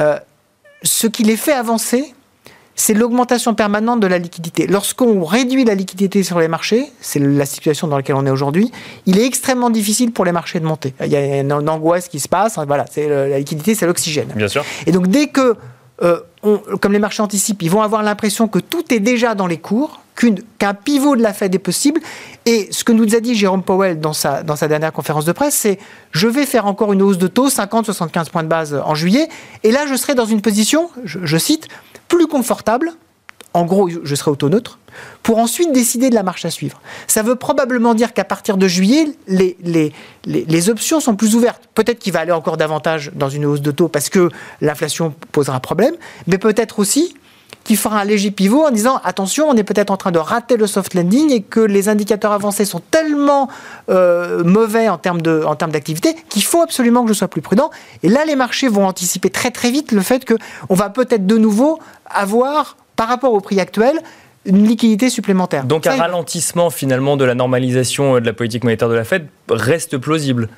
[0.00, 0.18] euh,
[0.82, 2.14] ce qui les fait avancer,
[2.74, 4.66] c'est l'augmentation permanente de la liquidité.
[4.66, 8.72] Lorsqu'on réduit la liquidité sur les marchés, c'est la situation dans laquelle on est aujourd'hui,
[9.04, 10.94] il est extrêmement difficile pour les marchés de monter.
[11.04, 12.58] Il y a une, angoisse qui se passe.
[12.66, 14.28] Voilà, c'est la liquidité, c'est l'oxygène.
[14.34, 14.64] Bien sûr.
[14.86, 15.56] Et donc dès que,
[16.02, 16.20] euh,
[16.80, 20.00] comme les marchés anticipent, ils vont avoir l'impression que tout est déjà dans les cours,
[20.58, 22.00] qu'un pivot de la Fed est possible.
[22.46, 25.32] Et ce que nous a dit Jérôme Powell dans sa, dans sa dernière conférence de
[25.32, 25.78] presse, c'est
[26.10, 29.28] je vais faire encore une hausse de taux, 50-75 points de base en juillet,
[29.62, 31.68] et là je serai dans une position, je, cite,
[32.08, 32.92] plus confortable,
[33.54, 34.78] en gros je serai auto-neutre,
[35.22, 36.80] pour ensuite décider de la marche à suivre.
[37.06, 41.62] Ça veut probablement dire qu'à partir de juillet, les, options sont plus ouvertes.
[41.74, 45.60] Peut-être qu'il va aller encore davantage dans une hausse de taux parce que l'inflation posera
[45.60, 45.94] problème,
[46.26, 47.14] mais peut-être aussi
[47.64, 50.56] qui fera un léger pivot en disant attention, on est peut-être en train de rater
[50.56, 53.48] le soft landing et que les indicateurs avancés sont tellement
[53.90, 57.42] euh, mauvais en termes de, en termes d'activité qu'il faut absolument que je sois plus
[57.42, 57.70] prudent.
[58.02, 60.34] Et là, les marchés vont anticiper très très vite le fait que
[60.68, 63.98] on va peut-être de nouveau avoir, par rapport au prix actuel,
[64.44, 65.64] une liquidité supplémentaire.
[65.64, 69.96] Donc un ralentissement finalement de la normalisation de la politique monétaire de la Fed reste
[69.96, 70.50] plausible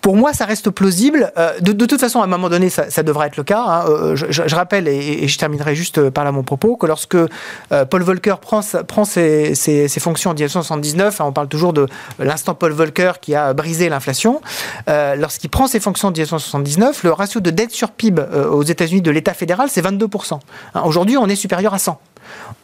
[0.00, 1.32] pour moi, ça reste plausible.
[1.36, 3.60] Euh, de, toute façon, à un moment donné, ça, devrait être le cas.
[3.60, 3.84] Hein.
[3.88, 8.02] Euh, je, rappelle, et, je terminerai juste par là mon propos, que lorsque euh, Paul
[8.02, 9.54] Volcker prend, prend ses,
[9.98, 11.86] fonctions en 1979, hein, on parle toujours de
[12.18, 14.40] l'instant Paul Volcker qui a brisé l'inflation,
[14.86, 19.10] lorsqu'il prend ses fonctions en 1979, le ratio de dette sur PIB aux États-Unis de
[19.10, 20.38] l'État fédéral, c'est 22%.
[20.74, 21.96] Hein, aujourd'hui, on est supérieur à 100%.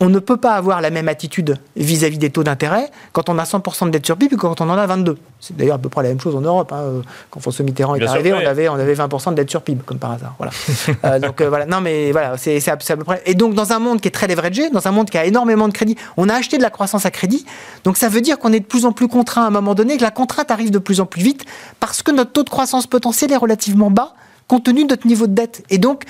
[0.00, 3.44] On ne peut pas avoir la même attitude vis-à-vis des taux d'intérêt quand on a
[3.44, 5.16] 100% de dette sur PIB que quand on en a 22.
[5.40, 6.72] C'est d'ailleurs à peu près la même chose en Europe.
[6.72, 7.02] Hein.
[7.30, 9.98] Quand François Mitterrand est arrivé, on, avait, on avait 20% de dette sur PIB, comme
[9.98, 10.34] par hasard.
[10.38, 10.52] Voilà.
[11.04, 13.22] Euh, donc euh, voilà, non mais voilà, c'est à, peu près.
[13.26, 15.66] Et donc dans un monde qui est très leveragé, dans un monde qui a énormément
[15.66, 17.44] de crédit, on a acheté de la croissance à crédit.
[17.82, 19.96] Donc ça veut dire qu'on est de plus en plus contraint à un moment donné,
[19.96, 21.44] que la contrainte arrive de plus en plus vite,
[21.80, 24.14] parce que notre taux de croissance potentiel est relativement bas
[24.52, 25.64] compte tenu de notre niveau de dette.
[25.70, 26.04] Et donc,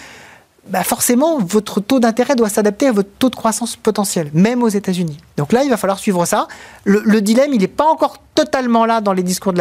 [0.73, 4.71] bah forcément, votre taux d'intérêt doit s'adapter à votre taux de croissance potentiel, même aux
[4.71, 5.19] États-Unis.
[5.37, 6.49] Donc là, il va falloir suivre ça.
[6.85, 9.59] Le, dilemme, il n'est pas encore totalement là dans les discours de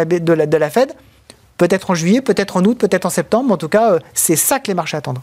[0.57, 0.93] la, Fed.
[1.57, 3.53] Peut-être en juillet, peut-être en août, peut-être en septembre.
[3.53, 5.19] En tout cas, euh, c'est ça que les marchés attendent.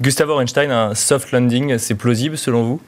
[0.00, 2.80] Gustavo Einstein, un soft landing, c'est plausible selon vous?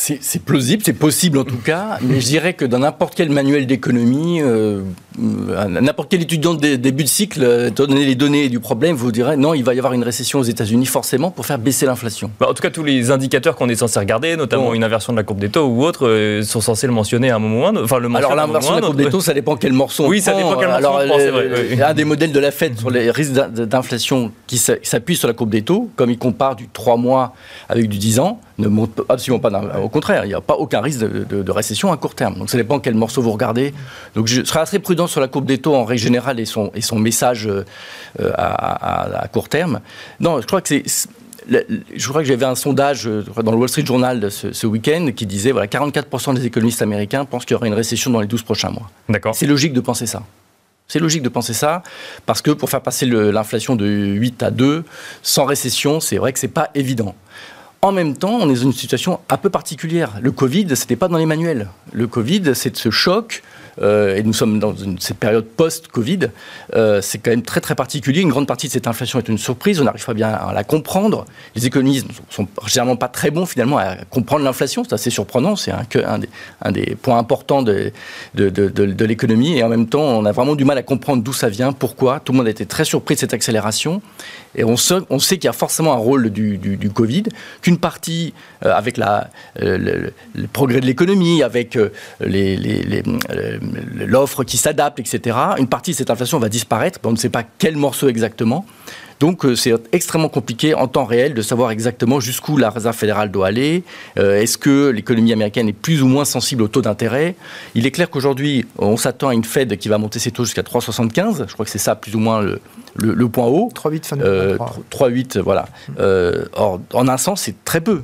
[0.00, 3.66] C'est plausible, c'est possible en tout cas, mais je dirais que dans n'importe quel manuel
[3.66, 4.80] d'économie, euh,
[5.18, 9.36] n'importe quel étudiant de début de cycle, euh, donner les données du problème, vous dirait
[9.36, 12.30] non, il va y avoir une récession aux États-Unis forcément pour faire baisser l'inflation.
[12.40, 15.18] Bah, en tout cas, tous les indicateurs qu'on est censé regarder, notamment une inversion de
[15.18, 17.66] la courbe des taux ou autre, euh, sont censés le mentionner à un moment ou
[17.66, 20.06] un Enfin, le Alors l'inversion de la courbe des taux, ça dépend quel morceau.
[20.08, 20.86] Oui, ça dépend quel morceau.
[20.86, 25.28] Alors, on un des modèles de la Fed sur les risques d'inflation qui s'appuie sur
[25.28, 27.34] la courbe des taux, comme il compare du 3 mois
[27.68, 29.50] avec du 10 ans ne monte absolument pas.
[29.82, 32.36] Au contraire, il n'y a pas aucun risque de, récession à court terme.
[32.36, 33.74] Donc ça dépend quel morceau vous regardez.
[34.14, 36.70] Donc je serai assez prudent sur la courbe des taux en règle générale et son,
[36.74, 37.64] et son message euh,
[38.36, 39.80] à, court terme.
[40.20, 40.84] Non, je crois que c'est
[41.48, 45.08] je crois que j'avais un sondage euh, dans le Wall Street Journal ce, ce week-end
[45.16, 48.26] qui disait voilà 44% des économistes américains pensent qu'il y aura une récession dans les
[48.26, 48.88] 12 prochains mois.
[49.08, 49.34] D'accord.
[49.34, 50.22] C'est logique de penser ça.
[50.90, 51.84] C'est logique de penser ça
[52.26, 54.82] parce que pour faire passer l'inflation de 8 à 2
[55.22, 57.14] sans récession, c'est vrai que c'est pas évident.
[57.82, 60.18] En même temps, on est dans une situation un peu particulière.
[60.20, 61.68] Le Covid, ce n'était pas dans les manuels.
[61.92, 63.42] Le Covid, c'est ce choc
[63.80, 66.30] euh, et nous sommes dans cette période post-Covid,
[66.74, 68.20] euh, c'est quand même très très particulier.
[68.20, 70.64] Une grande partie de cette inflation est une surprise, on n'arrive pas bien à la
[70.64, 71.24] comprendre.
[71.54, 75.56] Les économistes ne sont généralement pas très bons finalement à comprendre l'inflation, c'est assez surprenant,
[75.56, 77.92] c'est un, des, points importants de,
[78.34, 81.72] l'économie, et en même temps on a vraiment du mal à comprendre d'où ça vient,
[81.72, 82.20] pourquoi.
[82.20, 84.02] Tout le monde a été très surpris de cette accélération,
[84.54, 85.04] et on sait,
[85.36, 87.24] qu'il y a forcément un rôle du, Covid,
[87.62, 90.12] qu'une partie, euh, avec le,
[90.52, 91.78] progrès de l'économie, avec
[92.20, 92.56] les
[94.06, 95.36] l'offre qui s'adapte, etc.
[95.58, 98.66] Une partie de cette inflation va disparaître, on ne sait pas quel morceau exactement.
[99.20, 103.30] Donc euh, c'est extrêmement compliqué en temps réel de savoir exactement jusqu'où la Réserve fédérale
[103.30, 103.84] doit aller.
[104.18, 107.36] Euh, est-ce que l'économie américaine est plus ou moins sensible au taux d'intérêt?
[107.74, 110.62] Il est clair qu'aujourd'hui, on s'attend à une Fed qui va monter ses taux jusqu'à
[110.62, 111.46] 3,75.
[111.46, 112.40] Je crois que c'est ça plus ou moins
[112.96, 113.70] le, point haut.
[113.74, 114.56] 3,8 fin euh,
[114.90, 115.68] 3,8, voilà.
[115.98, 118.02] Euh, or, en un sens, c'est très peu.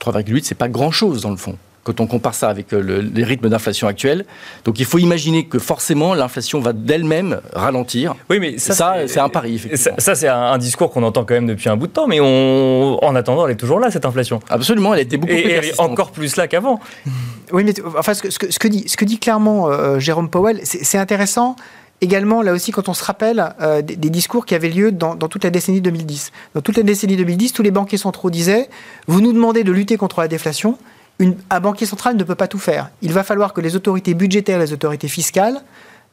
[0.00, 3.48] 3,8, c'est pas grand-chose dans le fond quand on compare ça avec euh, les rythmes
[3.48, 4.24] d'inflation actuels.
[4.64, 8.14] Donc il faut imaginer que forcément l'inflation va d'elle-même ralentir.
[8.28, 9.54] Oui, mais ça, c'est un pari.
[9.54, 9.94] Effectivement.
[9.98, 13.02] Ça, c'est un, discours qu'on entend quand même depuis un bout de temps, mais on,
[13.02, 14.40] en attendant, elle est toujours là, cette inflation.
[14.50, 16.80] Absolument, elle était beaucoup et, plus elle est encore plus là qu'avant.
[17.52, 20.60] Oui, mais enfin, ce que, ce que, dit, ce que dit clairement euh, Jérôme Powell,
[20.62, 21.56] c'est intéressant
[22.00, 25.28] également, là aussi, quand on se rappelle euh, des, discours qui avaient lieu dans, dans,
[25.28, 26.32] toute la décennie 2010.
[26.54, 28.68] Dans toute la décennie 2010, tous les banquiers centraux disaient
[29.06, 30.78] Vous nous demandez de lutter contre la déflation,
[31.50, 32.90] un banquier central ne peut pas tout faire.
[33.02, 35.60] Il va falloir que les autorités budgétaires, les autorités fiscales,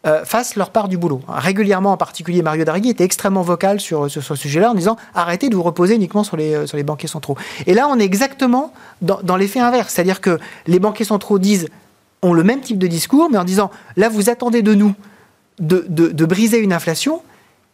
[0.05, 1.21] euh, fassent leur part du boulot.
[1.27, 5.55] Régulièrement, en particulier, Mario Draghi était extrêmement vocal sur, ce sujet-là en disant arrêtez de
[5.55, 7.35] vous reposer uniquement sur les, euh, banquiers centraux.
[7.65, 9.93] Et là, on est exactement dans, l'effet inverse.
[9.93, 11.67] C'est-à-dire que les banquiers centraux disent,
[12.21, 14.93] ont le même type de discours, mais en disant là, vous attendez de nous
[15.59, 17.21] de briser une inflation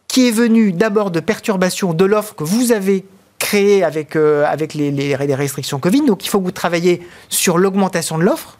[0.07, 3.03] qui est venue d'abord de perturbations de l'offre que vous avez
[3.43, 6.05] créé avec, euh, avec les, les, restrictions Covid.
[6.05, 8.57] Donc il faut que vous travaillez sur l'augmentation de l'offre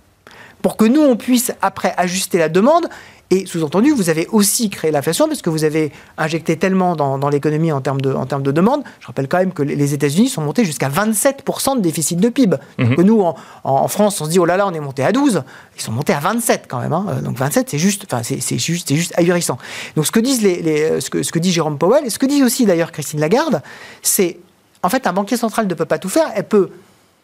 [0.62, 2.88] pour que nous, on puisse après ajuster la demande
[3.30, 7.72] et sous-entendu, vous avez aussi créé l'inflation parce que vous avez injecté tellement dans, l'économie
[7.72, 8.84] en, termes de, en termes de demande.
[9.00, 12.58] Je rappelle quand même que les États-Unis sont montés jusqu'à 27% de déficit de PIB.
[12.78, 12.96] Mhm.
[12.96, 13.24] Que nous,
[13.64, 15.44] en, France, on se dit, oh là là, on est monté à 12.
[15.76, 16.94] Ils sont montés à 27 quand même.
[16.94, 17.22] Hein.
[17.24, 19.58] Donc 27, c'est juste, enfin, c'est, juste, juste ahurissant.
[19.96, 22.28] Donc ce que, disent les, ce, que, ce que dit Jérôme Powell, et ce que
[22.28, 23.64] dit aussi d'ailleurs Christine Lagarde,
[24.04, 24.38] c'est
[24.84, 26.28] en fait, un banquier central ne peut pas tout faire.
[26.36, 26.70] Elle peut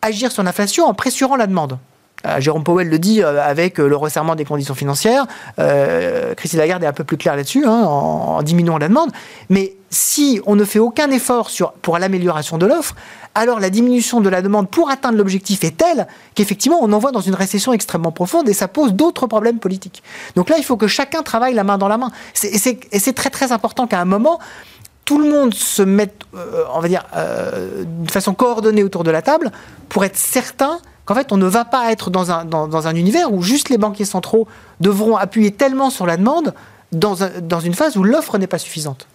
[0.02, 1.78] agir sur l'inflation en pressurant la demande.
[2.26, 5.26] Euh, Jérôme Powell le dit euh, avec euh, le resserrement des conditions financières.
[6.36, 9.12] Christine Lagarde est un peu plus claire là-dessus, hein, en, diminuant la demande.
[9.50, 12.96] Mais si on ne fait aucun effort sur, pour l'amélioration de l'offre,
[13.36, 17.22] alors la diminution de la demande pour atteindre l'objectif est telle qu'effectivement on envoie dans
[17.22, 20.04] une récession extrêmement profonde et ça pose d'autres problèmes politiques.
[20.36, 22.12] Donc là, il faut que chacun travaille la main dans la main.
[22.44, 24.40] Et c'est très très important qu'à un moment,
[25.10, 29.52] tout le monde se mette, euh, dire, euh, façon coordonnée autour de la table
[29.90, 33.70] pour être certain qu'en fait, on ne va pas être dans un, univers où juste
[33.70, 34.48] les banquiers centraux
[34.82, 36.54] devront appuyer tellement sur la demande
[36.92, 39.08] dans une phase où l'offre n'est pas suffisante.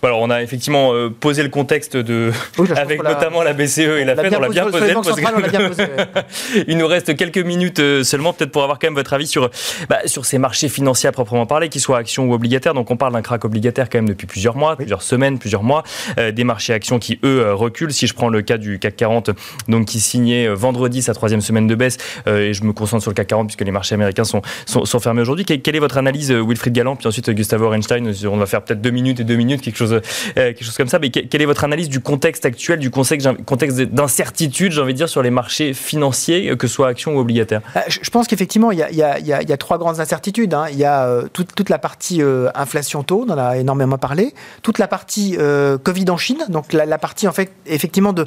[0.00, 2.32] Voilà, on a effectivement euh, posé le contexte de,
[2.76, 3.52] avec notamment la...
[3.52, 5.84] BCE et la, Fed, on l'a bien posé.
[6.68, 9.50] Il nous reste quelques minutes euh, seulement, peut-être pour avoir quand même votre avis sur,
[9.88, 12.74] bah, sur ces marchés financiers à proprement parler, qu'ils soient actions ou obligataires.
[12.74, 15.82] Donc on parle d'un crack obligataire quand même depuis plusieurs mois, plusieurs semaines, plusieurs mois.
[16.18, 17.92] Euh, des marchés actions qui, eux, reculent.
[17.92, 19.30] Si je prends le cas du CAC 40,
[19.68, 21.96] donc qui signait vendredi sa troisième semaine de baisse,
[22.26, 25.00] et je me concentre sur le CAC 40 puisque les marchés américains sont, sont, sont
[25.00, 25.44] fermés aujourd'hui.
[25.44, 28.90] Quelle est votre analyse, Wilfried Galland, puis ensuite Gustavo Einstein On va faire peut-être deux
[28.90, 30.00] minutes et deux minutes, quelque chose,
[30.34, 30.98] quelque chose comme ça.
[30.98, 33.28] Mais quelle est votre analyse du contexte actuel, du contexte,
[33.80, 37.60] d'incertitude, j'ai envie de dire, sur les marchés financiers, que ce soit actions ou obligataires
[37.76, 40.54] euh, Je pense qu'effectivement, il, y, a trois grandes incertitudes.
[40.54, 40.66] Hein.
[40.70, 44.34] Il y a euh, toute, la partie euh, inflation taux, on en a énormément parlé,
[44.62, 45.36] toute la partie
[45.84, 48.26] Covid en Chine, donc la, partie en fait, effectivement de,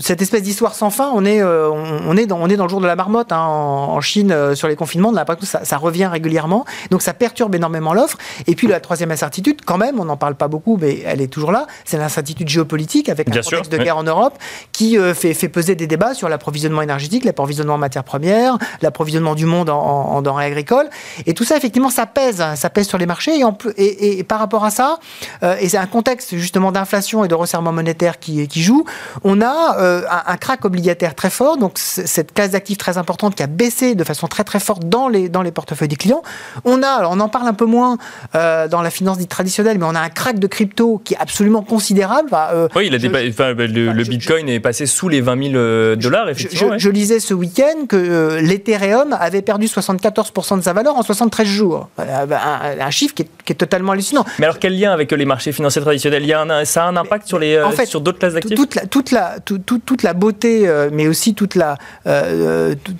[0.00, 1.10] cette espèce d'histoire sans fin.
[1.14, 4.00] On est, on, est dans, on est dans le jour de la marmotte hein, en,
[4.00, 5.10] Chine sur les confinements.
[5.10, 8.18] On a ça, ça, revient régulièrement, donc ça perturbe énormément l'offre.
[8.46, 11.28] Et puis la troisième incertitude, quand même, on n'en parle pas beaucoup, mais elle est
[11.28, 14.38] toujours là, c'est l'incertitude géopolitique avec un contexte de guerre en Europe
[14.72, 19.34] qui euh, fait, fait, peser des débats sur l'approvisionnement énergétique, l'approvisionnement en matières premières, l'approvisionnement
[19.34, 20.88] du monde en, denrées agricoles.
[21.26, 23.40] Et tout ça, effectivement, ça pèse, ça pèse sur les marchés.
[23.76, 24.98] Et, et, par rapport à ça,
[25.42, 28.84] euh, et c'est un contexte justement d'inflation et de resserrement monétaire qui, qui joue,
[29.24, 33.34] on a euh, un, un, crack obligataire très fort, donc cette classe d'actifs très importante
[33.34, 36.22] qui a baissé de façon très très forte dans les, dans les portefeuilles des clients.
[36.64, 37.98] On a, on en parle un peu moins
[38.34, 41.62] dans la finance dite traditionnelle, mais on a un crack de crypto qui est absolument
[41.62, 42.30] considérable.
[42.74, 42.98] oui, il a
[43.66, 46.78] le, Bitcoin est passé sous les 20 000 euh, dollars, effectivement.
[46.78, 51.46] Je, lisais ce week-end que euh, l'Ethereum avait perdu 74% de sa valeur en 73
[51.46, 51.88] jours.
[51.98, 52.26] Euh,
[52.80, 54.24] un, chiffre qui est, totalement hallucinant.
[54.38, 56.22] Mais alors, quel lien avec les marchés financiers traditionnels?
[56.22, 58.34] Il y a un, Ça a un impact sur, les, en fait, sur d'autres classes
[58.34, 58.56] d'actifs?
[58.56, 61.76] toute la, toute, la, toute, la beauté, mais aussi toute la,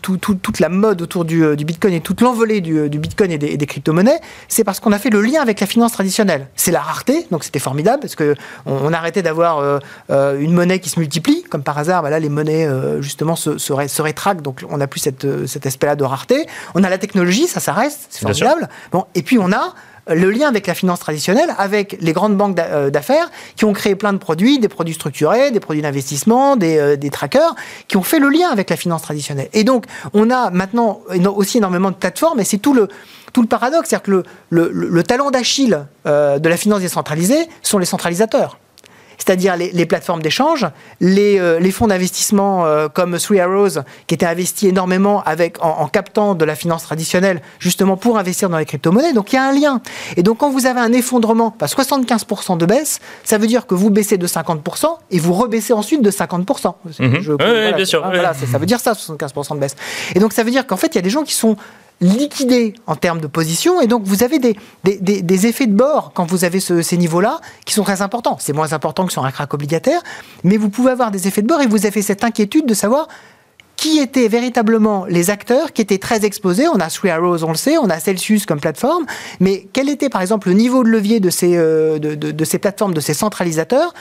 [0.02, 4.20] toute la mode autour du, Bitcoin et toute l'envolée du, Bitcoin et des, des crypto-monnaies,
[4.48, 6.48] c'est parce qu'on a fait le lien avec la finance traditionnelle.
[6.56, 6.99] C'est la rareté,
[7.30, 8.34] donc c'était formidable, parce qu'on
[8.66, 9.80] on arrêtait d'avoir
[10.10, 13.36] euh, une monnaie qui se multiplie, comme par hasard, bah là, les monnaies, euh, justement,
[13.36, 16.46] se, se, rétractent, donc on n'a plus cette, euh, cet aspect-là de rareté.
[16.74, 18.68] On a la technologie, ça, ça reste, c'est formidable.
[18.92, 19.74] Bon, et puis on a
[20.08, 24.12] le lien avec la finance traditionnelle, avec les grandes banques d'affaires qui ont créé plein
[24.12, 27.54] de produits, des produits structurés, des produits d'investissement, des, des, trackers,
[27.86, 29.48] qui ont fait le lien avec la finance traditionnelle.
[29.52, 31.00] Et donc, on a maintenant
[31.36, 32.88] aussi énormément de plateformes, et c'est tout le,
[33.32, 34.10] tout le paradoxe, c'est-à-dire que
[34.50, 38.58] le, le, le talent d'Achille de la finance décentralisée sont les centralisateurs
[39.20, 40.66] c'est-à-dire les, plateformes d'échange,
[41.00, 46.34] les, euh, fonds d'investissement euh, comme Three Arrows, qui étaient investis énormément avec, en, captant
[46.34, 49.12] de la finance traditionnelle, justement pour investir dans les crypto-monnaies.
[49.12, 49.82] Donc il y a un lien.
[50.16, 53.90] Et donc quand vous avez un effondrement, 75% de baisse, ça veut dire que vous
[53.90, 56.74] baissez de 50% et vous rebaissez ensuite de 50%.
[56.98, 57.36] Mhm.
[57.38, 58.02] oui, bien sûr.
[58.50, 59.76] ça veut dire ça, 75% de baisse.
[60.14, 61.56] Et donc ça veut dire qu'en fait, il y a des gens qui sont
[62.00, 66.12] liquidé en termes de position et donc vous avez des, des, des, effets de bord
[66.14, 68.36] quand vous avez ces niveaux-là qui sont très importants.
[68.40, 70.02] C'est moins important que sur un crack obligataire,
[70.42, 73.08] mais vous pouvez avoir des effets de bord et vous avez cette inquiétude de savoir
[73.76, 76.68] qui étaient véritablement les acteurs qui étaient très exposés.
[76.68, 79.06] On a Three Arrows, on le sait, on a Celsius comme plateforme,
[79.40, 82.44] mais quel était par exemple le niveau de levier de ces, euh, de, de, de
[82.44, 83.94] ces plateformes, de ces centralisateurs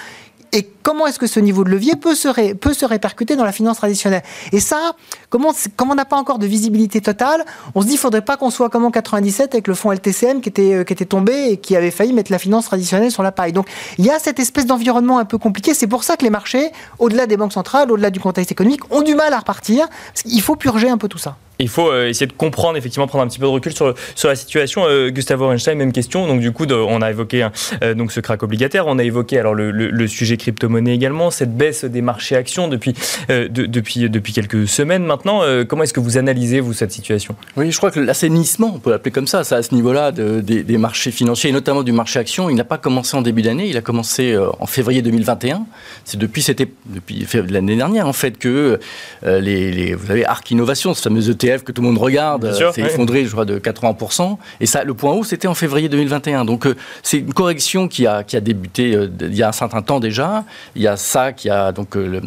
[0.51, 4.23] et comment est-ce que ce niveau de levier peut se, répercuter dans la finance traditionnelle?
[4.51, 4.93] Et ça,
[5.29, 7.45] comme on n'a pas encore de visibilité totale,
[7.75, 9.91] on se dit qu'il ne faudrait pas qu'on soit comme en 97 avec le fonds
[9.91, 13.23] LTCM qui euh, qui était tombé et qui avait failli mettre la finance traditionnelle sur
[13.23, 13.53] la paille.
[13.53, 15.73] Donc il y a cette espèce d'environnement un peu compliqué.
[15.73, 19.01] C'est pour ça que les marchés, au-delà des banques centrales, au-delà du contexte économique, ont
[19.01, 19.87] du mal à repartir.
[20.25, 23.25] Il faut purger un peu tout ça il faut euh, essayer de comprendre, effectivement, prendre
[23.25, 24.85] un petit peu de recul sur, sur la situation.
[24.87, 26.25] Euh, Gustavo Einstein, même question.
[26.25, 27.47] Donc, du coup, on a évoqué
[27.83, 28.87] euh, donc ce crack obligataire.
[28.87, 32.93] On a évoqué alors le, sujet crypto-monnaie également, cette baisse des marchés actions depuis,
[33.27, 35.41] depuis, depuis quelques semaines maintenant.
[35.67, 37.35] comment est-ce que vous analysez, vous, cette situation?
[37.57, 40.39] Oui, je crois que l'assainissement, on peut l'appeler comme ça, ça à ce niveau-là de,
[40.39, 43.67] des, marchés financiers, et notamment du marché action, il n'a pas commencé en début d'année,
[43.67, 45.65] il a commencé en février 2021.
[46.05, 46.45] C'est depuis,
[46.87, 48.79] depuis l'année dernière, en fait, que
[49.23, 52.81] les, les, vous avez Arc Innovation, ce fameux ETF que tout le monde regarde s'est
[52.81, 54.37] effondré, je crois, de 80%.
[54.61, 56.45] Et ça, le point haut, c'était en février 2021.
[56.45, 59.53] Donc, euh, c'est une correction qui a, qui a débuté euh, il y a un
[59.53, 60.43] certain temps déjà.
[60.75, 62.21] Il y a ça qui a donc euh,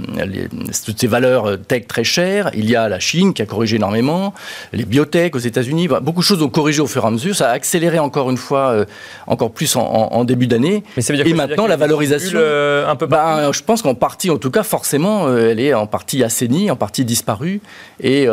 [0.85, 2.51] toutes ces valeurs tech très chères.
[2.55, 4.35] Il y a la Chine qui a corrigé énormément,
[4.73, 5.89] les biotech aux États-Unis.
[5.89, 7.35] beaucoup de choses ont corrigé au fur et à mesure.
[7.35, 8.85] Ça a accéléré encore une fois,
[9.27, 10.83] encore plus en, début d'année.
[10.97, 12.39] Et maintenant, la valorisation.
[12.39, 16.23] un peu ben, je pense qu'en partie, en tout cas, forcément, elle est en partie
[16.23, 17.61] assainie, en partie disparue.
[18.01, 18.27] Et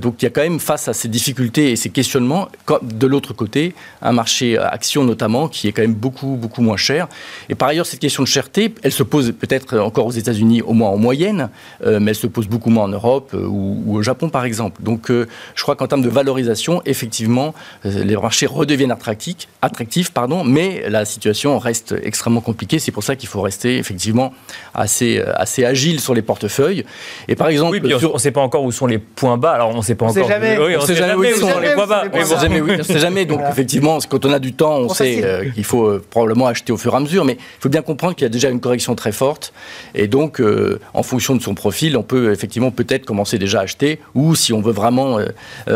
[0.00, 2.48] donc, il y a quand même face à ces difficultés et ces questionnements,
[2.80, 7.08] de l'autre côté, un marché action notamment qui est quand même beaucoup beaucoup moins cher.
[7.50, 10.72] Et par ailleurs, cette question de cherté, elle se pose peut-être encore aux États-Unis, au
[10.72, 11.50] moins en moyenne,
[11.84, 14.82] mais elle se pose beaucoup moins en Europe ou, ou, au Japon par exemple.
[14.82, 17.52] Donc, je crois qu'en termes de valorisation, effectivement,
[17.84, 22.78] les marchés redeviennent attractifs, attractifs pardon, mais la situation reste extrêmement compliquée.
[22.78, 24.32] C'est pour ça qu'il faut rester effectivement
[24.72, 26.86] assez, assez agile sur les portefeuilles.
[27.28, 29.52] Et par exemple, oui, on ne sait pas encore où sont les points bas.
[29.52, 30.13] Alors on ne sait pas encore.
[30.14, 30.58] Sait jamais.
[30.58, 32.04] Oui, on ne sait, jamais, où sont les points bas.
[32.12, 32.60] On ne sait jamais.
[32.60, 33.24] Oui, on sait jamais.
[33.24, 36.72] Donc effectivement, quand on a du temps, on sait euh, qu'il faut euh, probablement acheter
[36.72, 37.24] au fur et à mesure.
[37.24, 39.52] Mais il faut bien comprendre qu'il y a déjà une correction très forte.
[39.94, 43.62] Et donc, euh, en fonction de son profil, on peut effectivement peut-être commencer déjà à
[43.62, 44.00] acheter.
[44.14, 45.18] Ou si on veut vraiment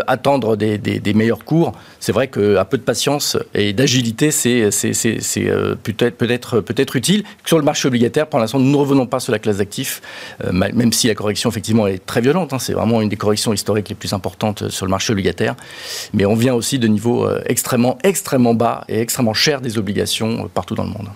[0.07, 4.70] attendre des, des, des meilleurs cours, c'est vrai qu'un peu de patience et d'agilité, c'est
[5.82, 7.24] peut-être peut-être peut-être utile.
[7.44, 10.03] Sur le marché obligataire, pour l'instant, nous ne revenons pas sur la classe d'actifs,
[10.53, 12.53] même si la correction effectivement est très violente.
[12.53, 12.59] Hein.
[12.59, 15.55] c'est vraiment une des corrections historiques les plus importantes sur le marché obligataire.
[16.12, 20.44] Mais on vient aussi de niveaux euh, extrêmement, extrêmement bas et extrêmement chers des obligations
[20.44, 21.09] euh, partout dans le monde.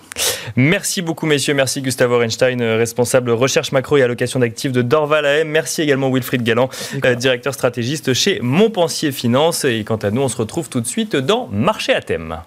[0.55, 1.53] Merci beaucoup, messieurs.
[1.53, 5.47] Merci, Gustavo Renstein, euh, responsable recherche macro et allocation d'actifs de Dorval AM.
[5.47, 6.69] Merci également, Wilfried Galland,
[7.17, 9.65] directeur stratégiste chez Montpensier Finance.
[9.65, 12.39] Et quant à nous, on se retrouve tout de suite dans Marché à thème.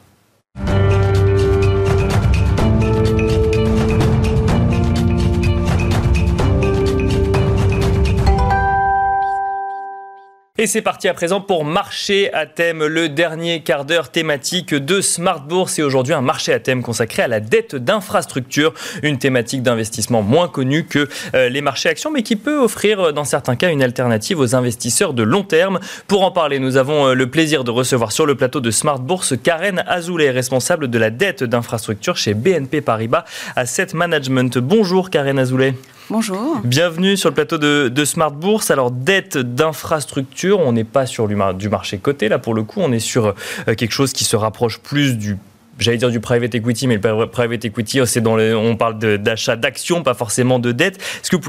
[10.59, 15.03] Et c'est parti à présent pour marché à thème, le dernier quart d'heure thématique de
[15.03, 15.79] Smart Bourse.
[15.79, 20.49] Et aujourd'hui, un marché à thème consacré à la dette d'infrastructure, une thématique d'investissement moins
[20.49, 23.83] connue que euh, les marchés actions, mais qui peut offrir euh, dans certains cas une
[23.83, 25.79] alternative aux investisseurs de long terme.
[26.07, 28.99] Pour en parler, nous avons euh, le plaisir de recevoir sur le plateau de Smart
[28.99, 33.27] Bourse Karen Azoulay, responsable de la dette d'infrastructure chez BNP Paribas
[33.57, 34.57] Asset Management.
[34.57, 35.75] Bonjour Karen Azoulay.
[36.09, 36.61] Bonjour.
[36.63, 38.71] Bienvenue sur le plateau de, Smart Bourse.
[38.71, 42.93] Alors, dette d'infrastructure, on n'est pas sur du marché coté, là pour le coup, on
[42.93, 45.37] est sur euh, quelque chose qui se rapproche plus du
[45.79, 50.15] j'allais dire du private equity, mais le private equity, dans on parle d'achat d'actions, pas
[50.15, 51.03] forcément de dette.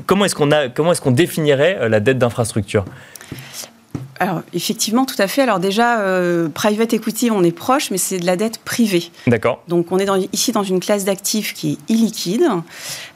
[0.06, 2.84] Comment est-ce qu'on comment est-ce qu'on définirait euh, la dette d'infrastructure?
[4.20, 5.42] Alors, effectivement, tout à fait.
[5.42, 9.12] Alors déjà, euh, private equity, on est proche, mais c'est de la dette privée.
[9.28, 9.62] D'accord.
[9.68, 12.48] Donc, on est ici dans une classe d'actifs qui est illiquide.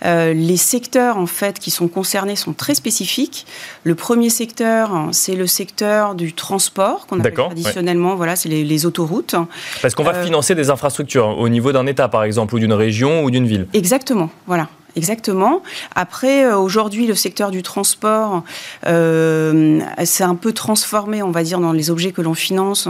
[0.06, 3.46] Euh, les secteurs, en fait, qui sont concernés sont très spécifiques.
[3.84, 9.36] Le premier secteur, c'est le secteur du transport, qu'on appelle traditionnellement, voilà, c'est les, autoroutes.
[9.82, 12.74] Parce qu'on va euh, financer des infrastructures au niveau d'un État, par exemple, ou d'une
[12.74, 13.68] région ou d'une ville.
[13.74, 14.70] Exactement, voilà.
[14.96, 15.62] Exactement.
[15.96, 18.44] Après, euh, aujourd'hui, le secteur du transport
[18.88, 22.88] euh, s'est un peu transformé, on va dire, dans les objets que l'on finance.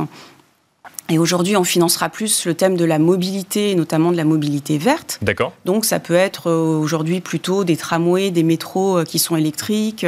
[1.10, 5.20] Et aujourd'hui, on financera plus le thème de la mobilité, notamment de la mobilité verte.
[5.22, 5.52] D'accord.
[5.66, 10.06] Donc, ça peut être euh, aujourd'hui plutôt des tramways, des métros qui sont électriques,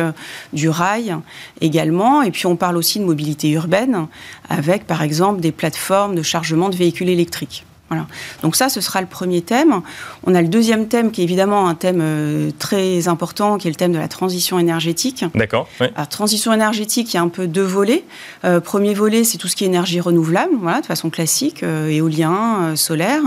[0.54, 1.16] du rail
[1.60, 2.22] également.
[2.22, 4.08] Et puis, on parle aussi de mobilité urbaine,
[4.50, 7.66] avec par exemple des plateformes de chargement de véhicules électriques.
[8.41, 9.82] Donc ça, ce sera le premier thème.
[10.26, 13.72] On a le deuxième thème qui est évidemment un thème euh, très important, qui est
[13.72, 15.26] le thème de la transition énergétique.
[15.36, 15.68] D'accord.
[15.80, 18.04] Alors transition énergétique, il y a un peu deux volets.
[18.46, 21.89] Euh, premier volet, c'est tout ce qui est énergie renouvelable, voilà, de façon classique, euh,
[21.89, 23.22] éolien, solaire,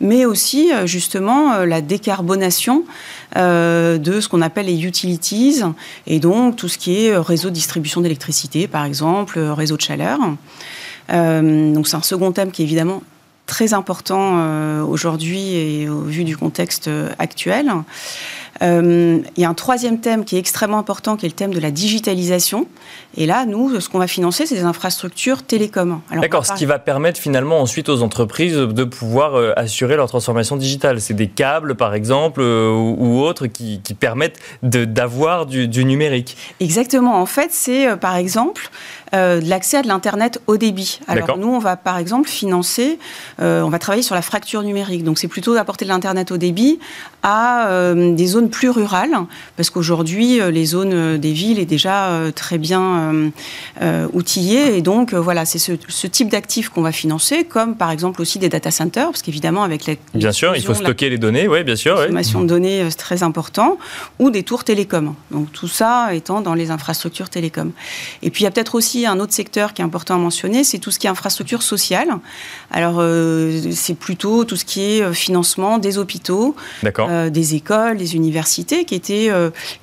[0.00, 2.84] mais aussi justement la décarbonation
[3.36, 5.62] de ce qu'on appelle les utilities,
[6.06, 10.18] et donc tout ce qui est réseau de distribution d'électricité, par exemple, réseau de chaleur.
[11.08, 13.02] donc c'est un second thème qui est évidemment
[13.46, 17.70] très important euh, aujourd'hui et au vu du contexte euh, actuel.
[18.62, 21.52] Euh, il y a un troisième thème qui est extrêmement important, qui est le thème
[21.52, 22.68] de la digitalisation.
[23.16, 26.00] Et là, nous, ce qu'on va financer, c'est des infrastructures télécom.
[26.12, 31.00] D'accord, ce qui va permettre finalement ensuite aux entreprises de pouvoir assurer leur transformation digitale.
[31.00, 36.36] C'est des câbles, par exemple, ou, autres, qui, permettent d'avoir du, du, numérique.
[36.60, 37.20] Exactement.
[37.20, 38.70] En fait, c'est par exemple
[39.14, 40.98] euh, de l'accès à de l'Internet haut débit.
[41.06, 42.98] Alors nous, on va par exemple financer,
[43.40, 45.04] euh, on va travailler sur la fracture numérique.
[45.04, 46.80] Donc c'est plutôt d'apporter de l'Internet haut débit
[47.22, 49.16] à euh, des zones plus rurales,
[49.56, 53.14] parce qu'aujourd'hui, les zones des villes est déjà très bien
[54.12, 54.76] outillées.
[54.76, 58.48] Et donc voilà, c'est ce, type d'actifs qu'on va financer, comme par exemple aussi des
[58.48, 59.98] data centers, parce qu'évidemment avec les...
[60.14, 61.96] Bien sûr, il faut stocker les données, oui, bien sûr.
[61.96, 63.78] Consommation de données, c'est très important,
[64.18, 65.14] ou des tours télécom.
[65.30, 67.72] Donc tout ça étant dans les infrastructures télécom.
[68.22, 70.64] Et puis il y a peut-être aussi un autre secteur qui est important à mentionner,
[70.64, 72.08] c'est tout ce qui est infrastructure sociale.
[72.70, 77.96] Alors, euh, c'est plutôt tout ce qui est euh, financement des hôpitaux, euh, des écoles,
[77.96, 79.30] des universités, qui étaient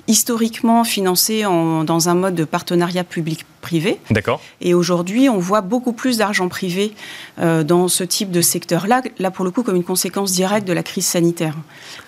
[0.08, 3.98] historiquement financés dans un mode de partenariat public-privé.
[4.10, 4.40] D'accord.
[4.60, 6.94] Et aujourd'hui, on voit beaucoup plus d'argent privé
[7.38, 10.82] dans ce type de secteur-là, là pour le coup comme une conséquence directe de la
[10.82, 11.54] crise sanitaire,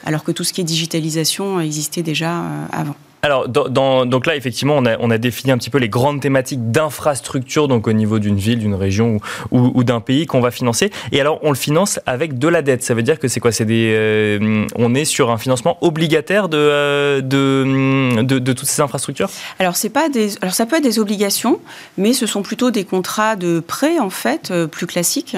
[0.04, 2.42] alors que tout ce qui est digitalisation existait déjà
[2.72, 2.96] avant.
[3.24, 7.88] Alors, donc là, effectivement, on a, défini un petit peu les grandes thématiques d'infrastructure, donc
[7.88, 9.18] au niveau d'une ville, d'une région
[9.50, 10.90] ou, d'un pays qu'on va financer.
[11.10, 12.82] Et alors, on le finance avec de la dette.
[12.82, 13.50] Ça veut dire que c'est quoi?
[13.50, 18.82] C'est des, euh, on est sur un financement obligataire de, euh, de, de, toutes ces
[18.82, 19.30] infrastructures?
[19.58, 21.60] Alors, c'est pas des, alors ça peut être des obligations,
[21.96, 25.34] mais ce sont plutôt des contrats de prêt en fait, euh, plus classiques.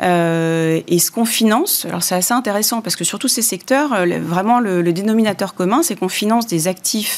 [0.00, 4.60] et ce qu'on finance, alors c'est assez intéressant parce que sur tous ces secteurs, vraiment
[4.60, 7.15] le dénominateur commun, c'est qu'on finance des actifs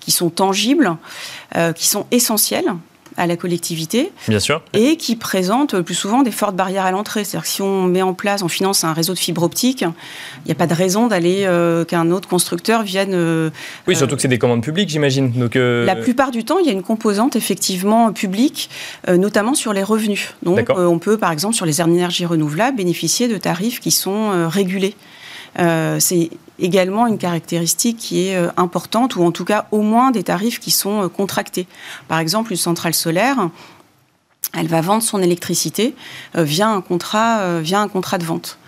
[0.00, 0.96] qui sont tangibles,
[1.56, 2.74] euh, qui sont essentiels
[3.16, 4.12] à la collectivité.
[4.28, 4.62] Bien sûr.
[4.72, 7.24] Et qui présentent le plus souvent des fortes barrières à l'entrée.
[7.24, 10.46] C'est-à-dire que si on met en place, on finance un réseau de fibre optique, il
[10.46, 13.10] n'y a pas de raison d'aller euh, qu'un autre constructeur vienne.
[13.12, 13.50] Euh,
[13.88, 15.32] oui, surtout que c'est des commandes publiques, j'imagine.
[15.32, 18.70] Donc, La plupart du temps, il y a une composante effectivement publique,
[19.08, 20.34] notamment sur les revenus.
[20.42, 24.94] Donc, on peut, par exemple, sur les énergies renouvelables, bénéficier de tarifs qui sont régulés.
[25.56, 26.30] C'est
[26.60, 30.60] également une caractéristique qui est euh, importante, ou en tout cas au moins des tarifs
[30.60, 31.66] qui sont euh, contractés.
[32.08, 33.48] Par exemple, une centrale solaire,
[34.54, 35.94] elle va vendre son électricité
[36.36, 38.58] euh, via un contrat, via un contrat de vente.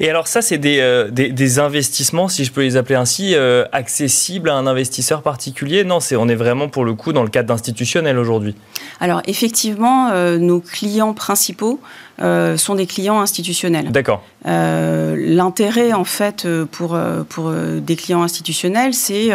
[0.00, 3.34] Et alors ça, c'est des, des, investissements, si je peux les appeler ainsi,
[3.72, 7.28] accessibles à un investisseur particulier Non, c'est on est vraiment pour le coup dans le
[7.28, 8.54] cadre d'institutionnel aujourd'hui.
[9.00, 11.80] Alors effectivement, nos clients principaux
[12.20, 13.90] euh, sont des clients institutionnels.
[13.90, 14.22] D'accord.
[14.46, 16.98] Euh, l'intérêt, en fait, euh, pour,
[17.28, 19.30] pour des clients institutionnels, c'est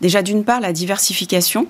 [0.00, 1.66] déjà d'une part la diversification,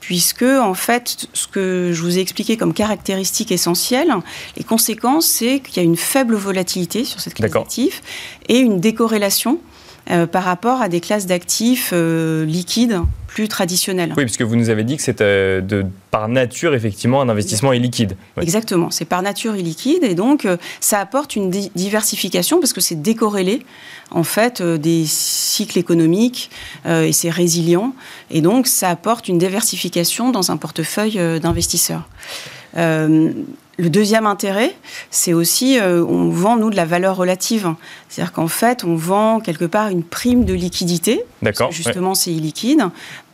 [0.00, 4.12] puisque, en fait, ce que je vous ai expliqué comme caractéristique essentielle,
[4.56, 8.02] les conséquences, c'est qu'il y a une faible volatilité sur cette classe d'actifs
[8.48, 9.58] et une décorrélation
[10.30, 13.00] par rapport à des classes d'actifs liquides
[13.34, 14.14] plus traditionnel.
[14.16, 17.72] Oui, puisque vous nous avez dit que c'est euh, de, par nature, effectivement, un investissement
[17.72, 18.16] illiquide.
[18.40, 23.02] Exactement, c'est par nature illiquide et donc euh, ça apporte une diversification parce que c'est
[23.02, 23.66] décorrélé,
[24.12, 26.48] en fait, euh, des cycles économiques
[26.86, 27.92] et c'est résilient.
[28.30, 32.08] Et donc, ça apporte une diversification dans un portefeuille d'investisseurs.
[32.76, 34.72] Le deuxième intérêt,
[35.10, 37.74] c'est aussi, on vend, nous, de la valeur relative.
[38.08, 41.24] C'est-à-dire qu'en fait, on vend quelque part une prime de liquidité.
[41.42, 41.72] D'accord.
[41.72, 42.84] Justement, c'est illiquide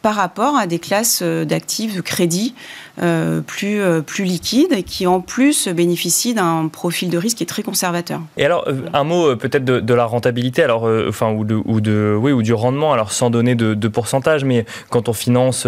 [0.02, 2.54] par rapport à des classes euh, d'actifs de crédit
[3.02, 7.42] euh, plus, euh, plus liquides et qui en plus bénéficient d'un profil de risque qui
[7.42, 8.20] est très conservateur.
[8.36, 12.32] Et alors, un mot peut-être de, la rentabilité, alors, enfin, ou, de, ou, de, oui,
[12.32, 15.66] ou du rendement, alors sans donner de, de pourcentage, mais quand on finance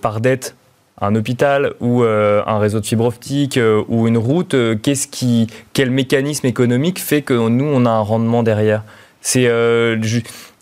[0.00, 0.54] par dette
[1.02, 6.46] un hôpital ou un réseau de fibre optique ou une route, qu'est-ce qui, quel mécanisme
[6.46, 8.84] économique fait que nous, on a un rendement derrière?
[9.20, 9.48] C'est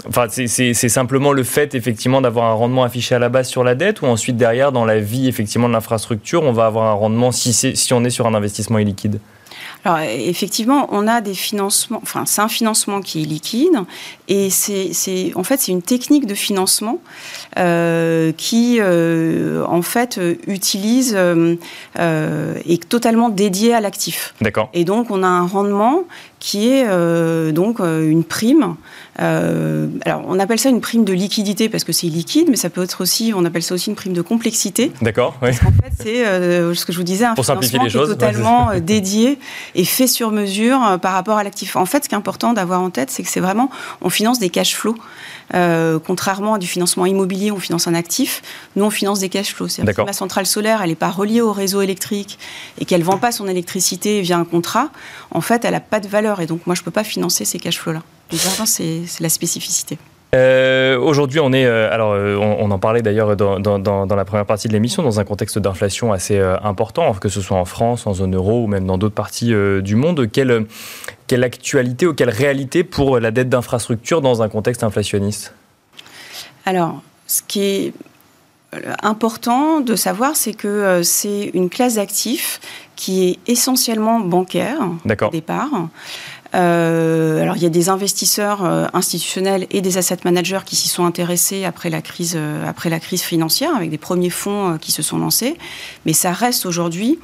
[0.08, 3.74] Enfin, c'est simplement le fait effectivement d'avoir un rendement affiché à la base sur la
[3.74, 7.32] dette ou ensuite derrière dans la vie effectivement de l'infrastructure, on va avoir un rendement
[7.32, 9.20] si, si on est sur un investissement illiquide?
[9.84, 12.00] Alors effectivement, on a des financements.
[12.02, 13.84] Enfin, c'est un financement qui est liquide
[14.28, 16.98] et c'est en fait c'est une technique de financement
[17.58, 21.56] euh, qui euh, en fait utilise euh,
[21.96, 24.34] est totalement dédiée à l'actif.
[24.40, 24.68] D'accord.
[24.74, 26.04] Et donc on a un rendement
[26.38, 26.86] qui est
[27.52, 28.76] donc une prime
[29.18, 32.70] euh, alors, on appelle ça une prime de liquidité parce que c'est liquide, mais ça
[32.70, 34.92] peut être aussi, on appelle ça aussi une prime de complexité.
[35.02, 35.36] D'accord.
[35.42, 35.48] Oui.
[35.48, 38.06] Parce qu'en fait, c'est euh, ce que je vous disais, un Pour financement qui est
[38.06, 39.38] totalement euh, dédié
[39.74, 41.76] et fait sur mesure par rapport à l'actif.
[41.76, 44.38] En fait, ce qui est important d'avoir en tête, c'est que c'est vraiment, on finance
[44.38, 44.96] des cash flows.
[46.06, 48.42] contrairement à du financement immobilier, on finance un actif.
[48.76, 49.68] Nous, on finance des cash flows.
[49.68, 52.38] C'est-à-dire que la centrale solaire, elle n'est pas reliée au réseau électrique
[52.78, 54.90] et qu'elle ne vend pas son électricité via un contrat,
[55.30, 56.40] en fait, elle n'a pas de valeur.
[56.40, 59.98] Et donc, moi, je ne peux pas financer ces cash flows-là c'est la spécificité.
[60.32, 64.68] Euh, aujourd'hui, on est, euh, alors euh, on, en parlait d'ailleurs dans, la première partie
[64.68, 68.36] de l'émission, dans un contexte d'inflation assez important, que ce soit en France, en zone
[68.36, 69.52] euro ou même dans d'autres parties
[69.82, 70.30] du monde.
[70.30, 70.66] Quelle,
[71.26, 75.54] quelle actualité ou quelle réalité pour la dette d'infrastructure dans un contexte inflationniste?
[76.64, 77.92] Alors, ce qui est
[79.02, 82.60] important de savoir, c'est que c'est une classe d'actifs
[82.94, 85.88] qui est essentiellement bancaire au départ.
[86.54, 90.88] Euh, alors il y a des investisseurs euh, institutionnels et des asset managers qui s'y
[90.88, 94.92] sont intéressés après la crise, euh, après la crise financière, avec des premiers fonds qui
[94.92, 95.56] se sont lancés,
[96.06, 97.18] mais ça reste aujourd'hui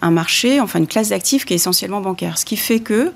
[0.00, 3.12] un marché, enfin une classe d'actifs qui est essentiellement bancaire, ce qui fait que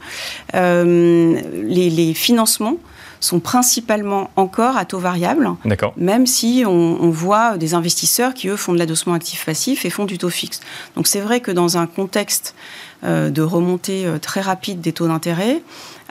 [0.53, 2.79] les, les financements
[3.23, 5.49] sont principalement encore à taux variable,
[5.97, 10.19] même si on, voit des investisseurs qui, eux, font de l'adossement actif-passif et font du
[10.19, 10.61] taux fixe.
[10.97, 15.09] Donc c'est vrai que dans un contexte euh, de remontée euh, très rapide des taux
[15.09, 15.63] d'intérêt,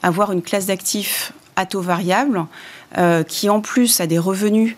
[0.02, 2.46] avoir une classe d'actifs à taux variable,
[2.98, 4.76] euh, qui en plus a des revenus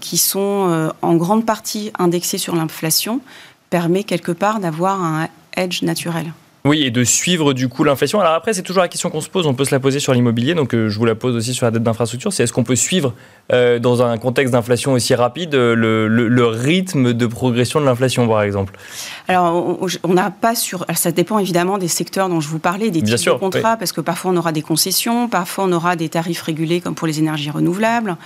[0.00, 3.20] qui sont en grande partie indexés sur l'inflation,
[3.68, 6.32] permet quelque part d'avoir un edge naturel.
[6.64, 8.20] Oui, et de suivre du coup l'inflation.
[8.20, 9.46] Alors après, c'est toujours la question qu'on se pose.
[9.46, 11.64] On peut se la poser sur l'immobilier, donc euh, je vous la pose aussi sur
[11.64, 12.34] la dette d'infrastructure.
[12.34, 13.14] C'est est-ce qu'on peut suivre
[13.50, 18.42] euh, dans un contexte d'inflation aussi rapide euh, le, rythme de progression de l'inflation, par
[18.42, 18.78] exemple?
[19.26, 20.84] Alors, on n'a pas sur.
[20.94, 24.02] ça dépend évidemment des secteurs dont je vous parlais, des types de contrats, parce que
[24.02, 27.50] parfois on aura des concessions, parfois on aura des tarifs régulés comme pour les énergies
[27.50, 28.16] renouvelables.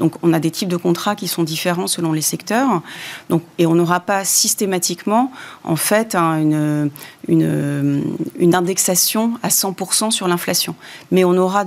[0.00, 2.82] Donc, on a des types de contrats qui sont différents selon les secteurs.
[3.30, 5.30] Donc, et on n'aura pas systématiquement,
[5.62, 6.90] en fait, hein, une,
[7.28, 10.74] une indexation à 100% sur l'inflation.
[11.10, 11.64] Mais on aura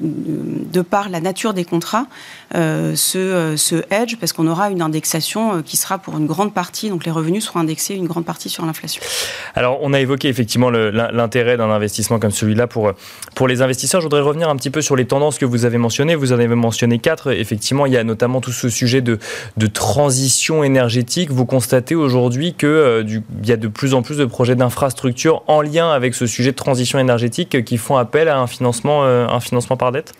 [0.00, 2.06] de, par la nature des contrats,
[2.54, 6.88] ce, ce, hedge, parce qu'on aura une indexation euh, qui sera pour une grande partie,
[6.88, 9.02] donc les revenus seront indexés une grande partie sur l'inflation.
[9.54, 12.92] Alors, on a évoqué effectivement l'intérêt d'un investissement comme celui-là pour,
[13.34, 14.00] pour les investisseurs.
[14.00, 16.14] Je voudrais revenir un petit peu sur les tendances que vous avez mentionnées.
[16.14, 17.32] Vous en avez mentionné quatre.
[17.32, 19.18] Effectivement, il y a notamment tout ce sujet de,
[19.56, 21.30] de transition énergétique.
[21.30, 25.62] Vous constatez aujourd'hui qu'il euh, y a de plus en plus de projets d'infrastructure en
[25.62, 29.76] lien avec ce sujet de transition énergétique qui font appel à un financement, un financement
[29.76, 30.12] par dette?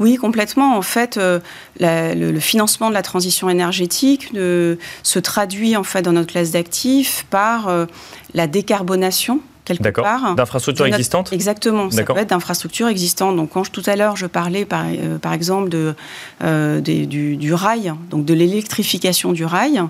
[0.00, 0.76] Oui, complètement.
[0.76, 1.40] En fait, euh,
[1.78, 7.68] le, financement de la transition énergétique se traduit en fait dans notre classe d'actifs par
[7.68, 7.84] euh,
[8.32, 9.40] la décarbonation
[9.78, 10.34] quelque part.
[10.34, 13.36] D'infrastructures existantes Exactement, ça peut être d'infrastructures existantes.
[13.36, 15.94] Donc quand je, tout à l'heure je parlais par, euh, par exemple de,
[16.42, 19.80] euh, du, du, rail, donc de l'électrification du rail,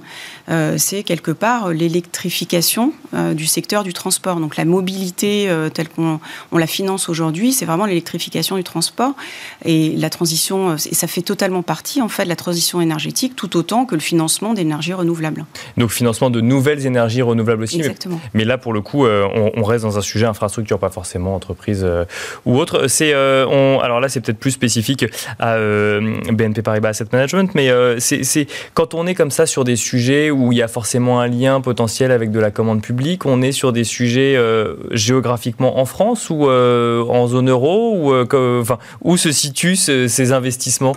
[0.49, 2.93] euh, c'est quelque part l'électrification
[3.33, 4.37] du secteur du transport.
[4.37, 6.21] Donc la mobilité telle qu'on
[6.53, 9.15] on la finance aujourd'hui, c'est vraiment l'électrification du transport
[9.65, 13.57] et la transition, et ça fait totalement partie en fait de la transition énergétique tout
[13.57, 15.45] autant que le financement d'énergies renouvelables.
[15.77, 17.79] Donc financement de nouvelles énergies renouvelables aussi.
[17.79, 18.21] Exactement.
[18.35, 22.05] Mais, là pour le coup, on, on dans un sujet infrastructure, pas forcément entreprise euh,
[22.45, 22.89] ou autre.
[22.89, 25.07] C'est, euh, alors là, c'est peut-être plus spécifique
[25.39, 29.77] à euh, BNP Paribas Asset Management, mais c'est quand on est comme ça sur des
[29.77, 33.43] sujets où il y a forcément un lien potentiel avec de la commande publique, on
[33.43, 34.37] est sur des sujets
[34.91, 40.97] géographiquement en France ou en zone euro, ou enfin, où se situent ces investissements?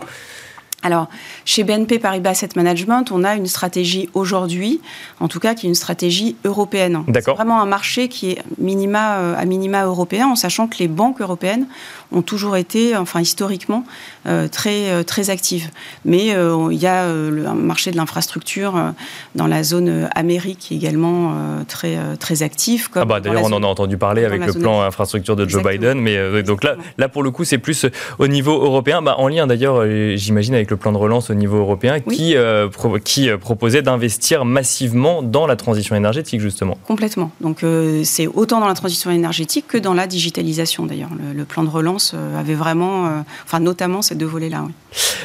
[0.84, 1.07] Alors,
[1.45, 4.81] chez BNP Paribas Asset Management, on a une stratégie aujourd'hui,
[5.21, 7.03] en tout cas qui est une stratégie européenne.
[7.13, 10.89] C'est vraiment un marché qui est minima, euh, à minima européen, en sachant que les
[10.89, 11.67] banques européennes
[12.11, 13.86] ont toujours été, enfin historiquement,
[14.27, 15.69] euh, très, euh, très actives.
[16.03, 16.36] Mais
[16.71, 18.93] il y a le marché de l'infrastructure
[19.36, 21.34] dans la zone Amérique qui est également
[21.67, 22.89] très, très actif.
[22.95, 25.99] Ah bah, D'ailleurs, on en a entendu parler avec le plan infrastructure de Joe Biden.
[25.99, 27.86] Mais donc là, là, pour le coup, c'est plus
[28.19, 31.57] au niveau européen, bah, en lien d'ailleurs, j'imagine, avec le plan de relance au niveau
[31.57, 32.69] européen qui, euh,
[33.03, 36.78] qui euh, proposait d'investir massivement dans la transition énergétique, justement.
[36.88, 37.32] Complètement.
[37.41, 41.09] Donc euh, c'est autant dans la transition énergétique que dans la digitalisation, d'ailleurs.
[41.36, 44.63] Le, plan de relance avait vraiment, enfin notamment ces deux volets-là.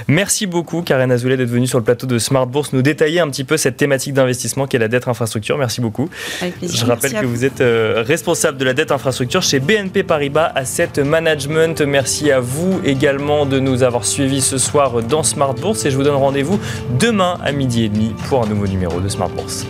[0.08, 3.28] Merci beaucoup, Karen Azoulay, d'être venue sur le plateau de Smart Bourse nous détailler un
[3.30, 5.56] petit peu cette thématique d'investissement qui est la dette infrastructure.
[5.56, 6.10] Merci beaucoup.
[6.42, 6.80] Avec plaisir.
[6.80, 7.44] Je rappelle que vous.
[7.44, 7.62] êtes
[8.06, 11.80] responsable de la dette infrastructure chez BNP Paribas Asset Management.
[11.82, 15.22] Merci à vous également de nous avoir suivis ce soir dans
[15.84, 16.58] Et je vous donne rendez-vous
[16.98, 19.66] demain à midi et demi pour un nouveau numéro de Smart Bourse.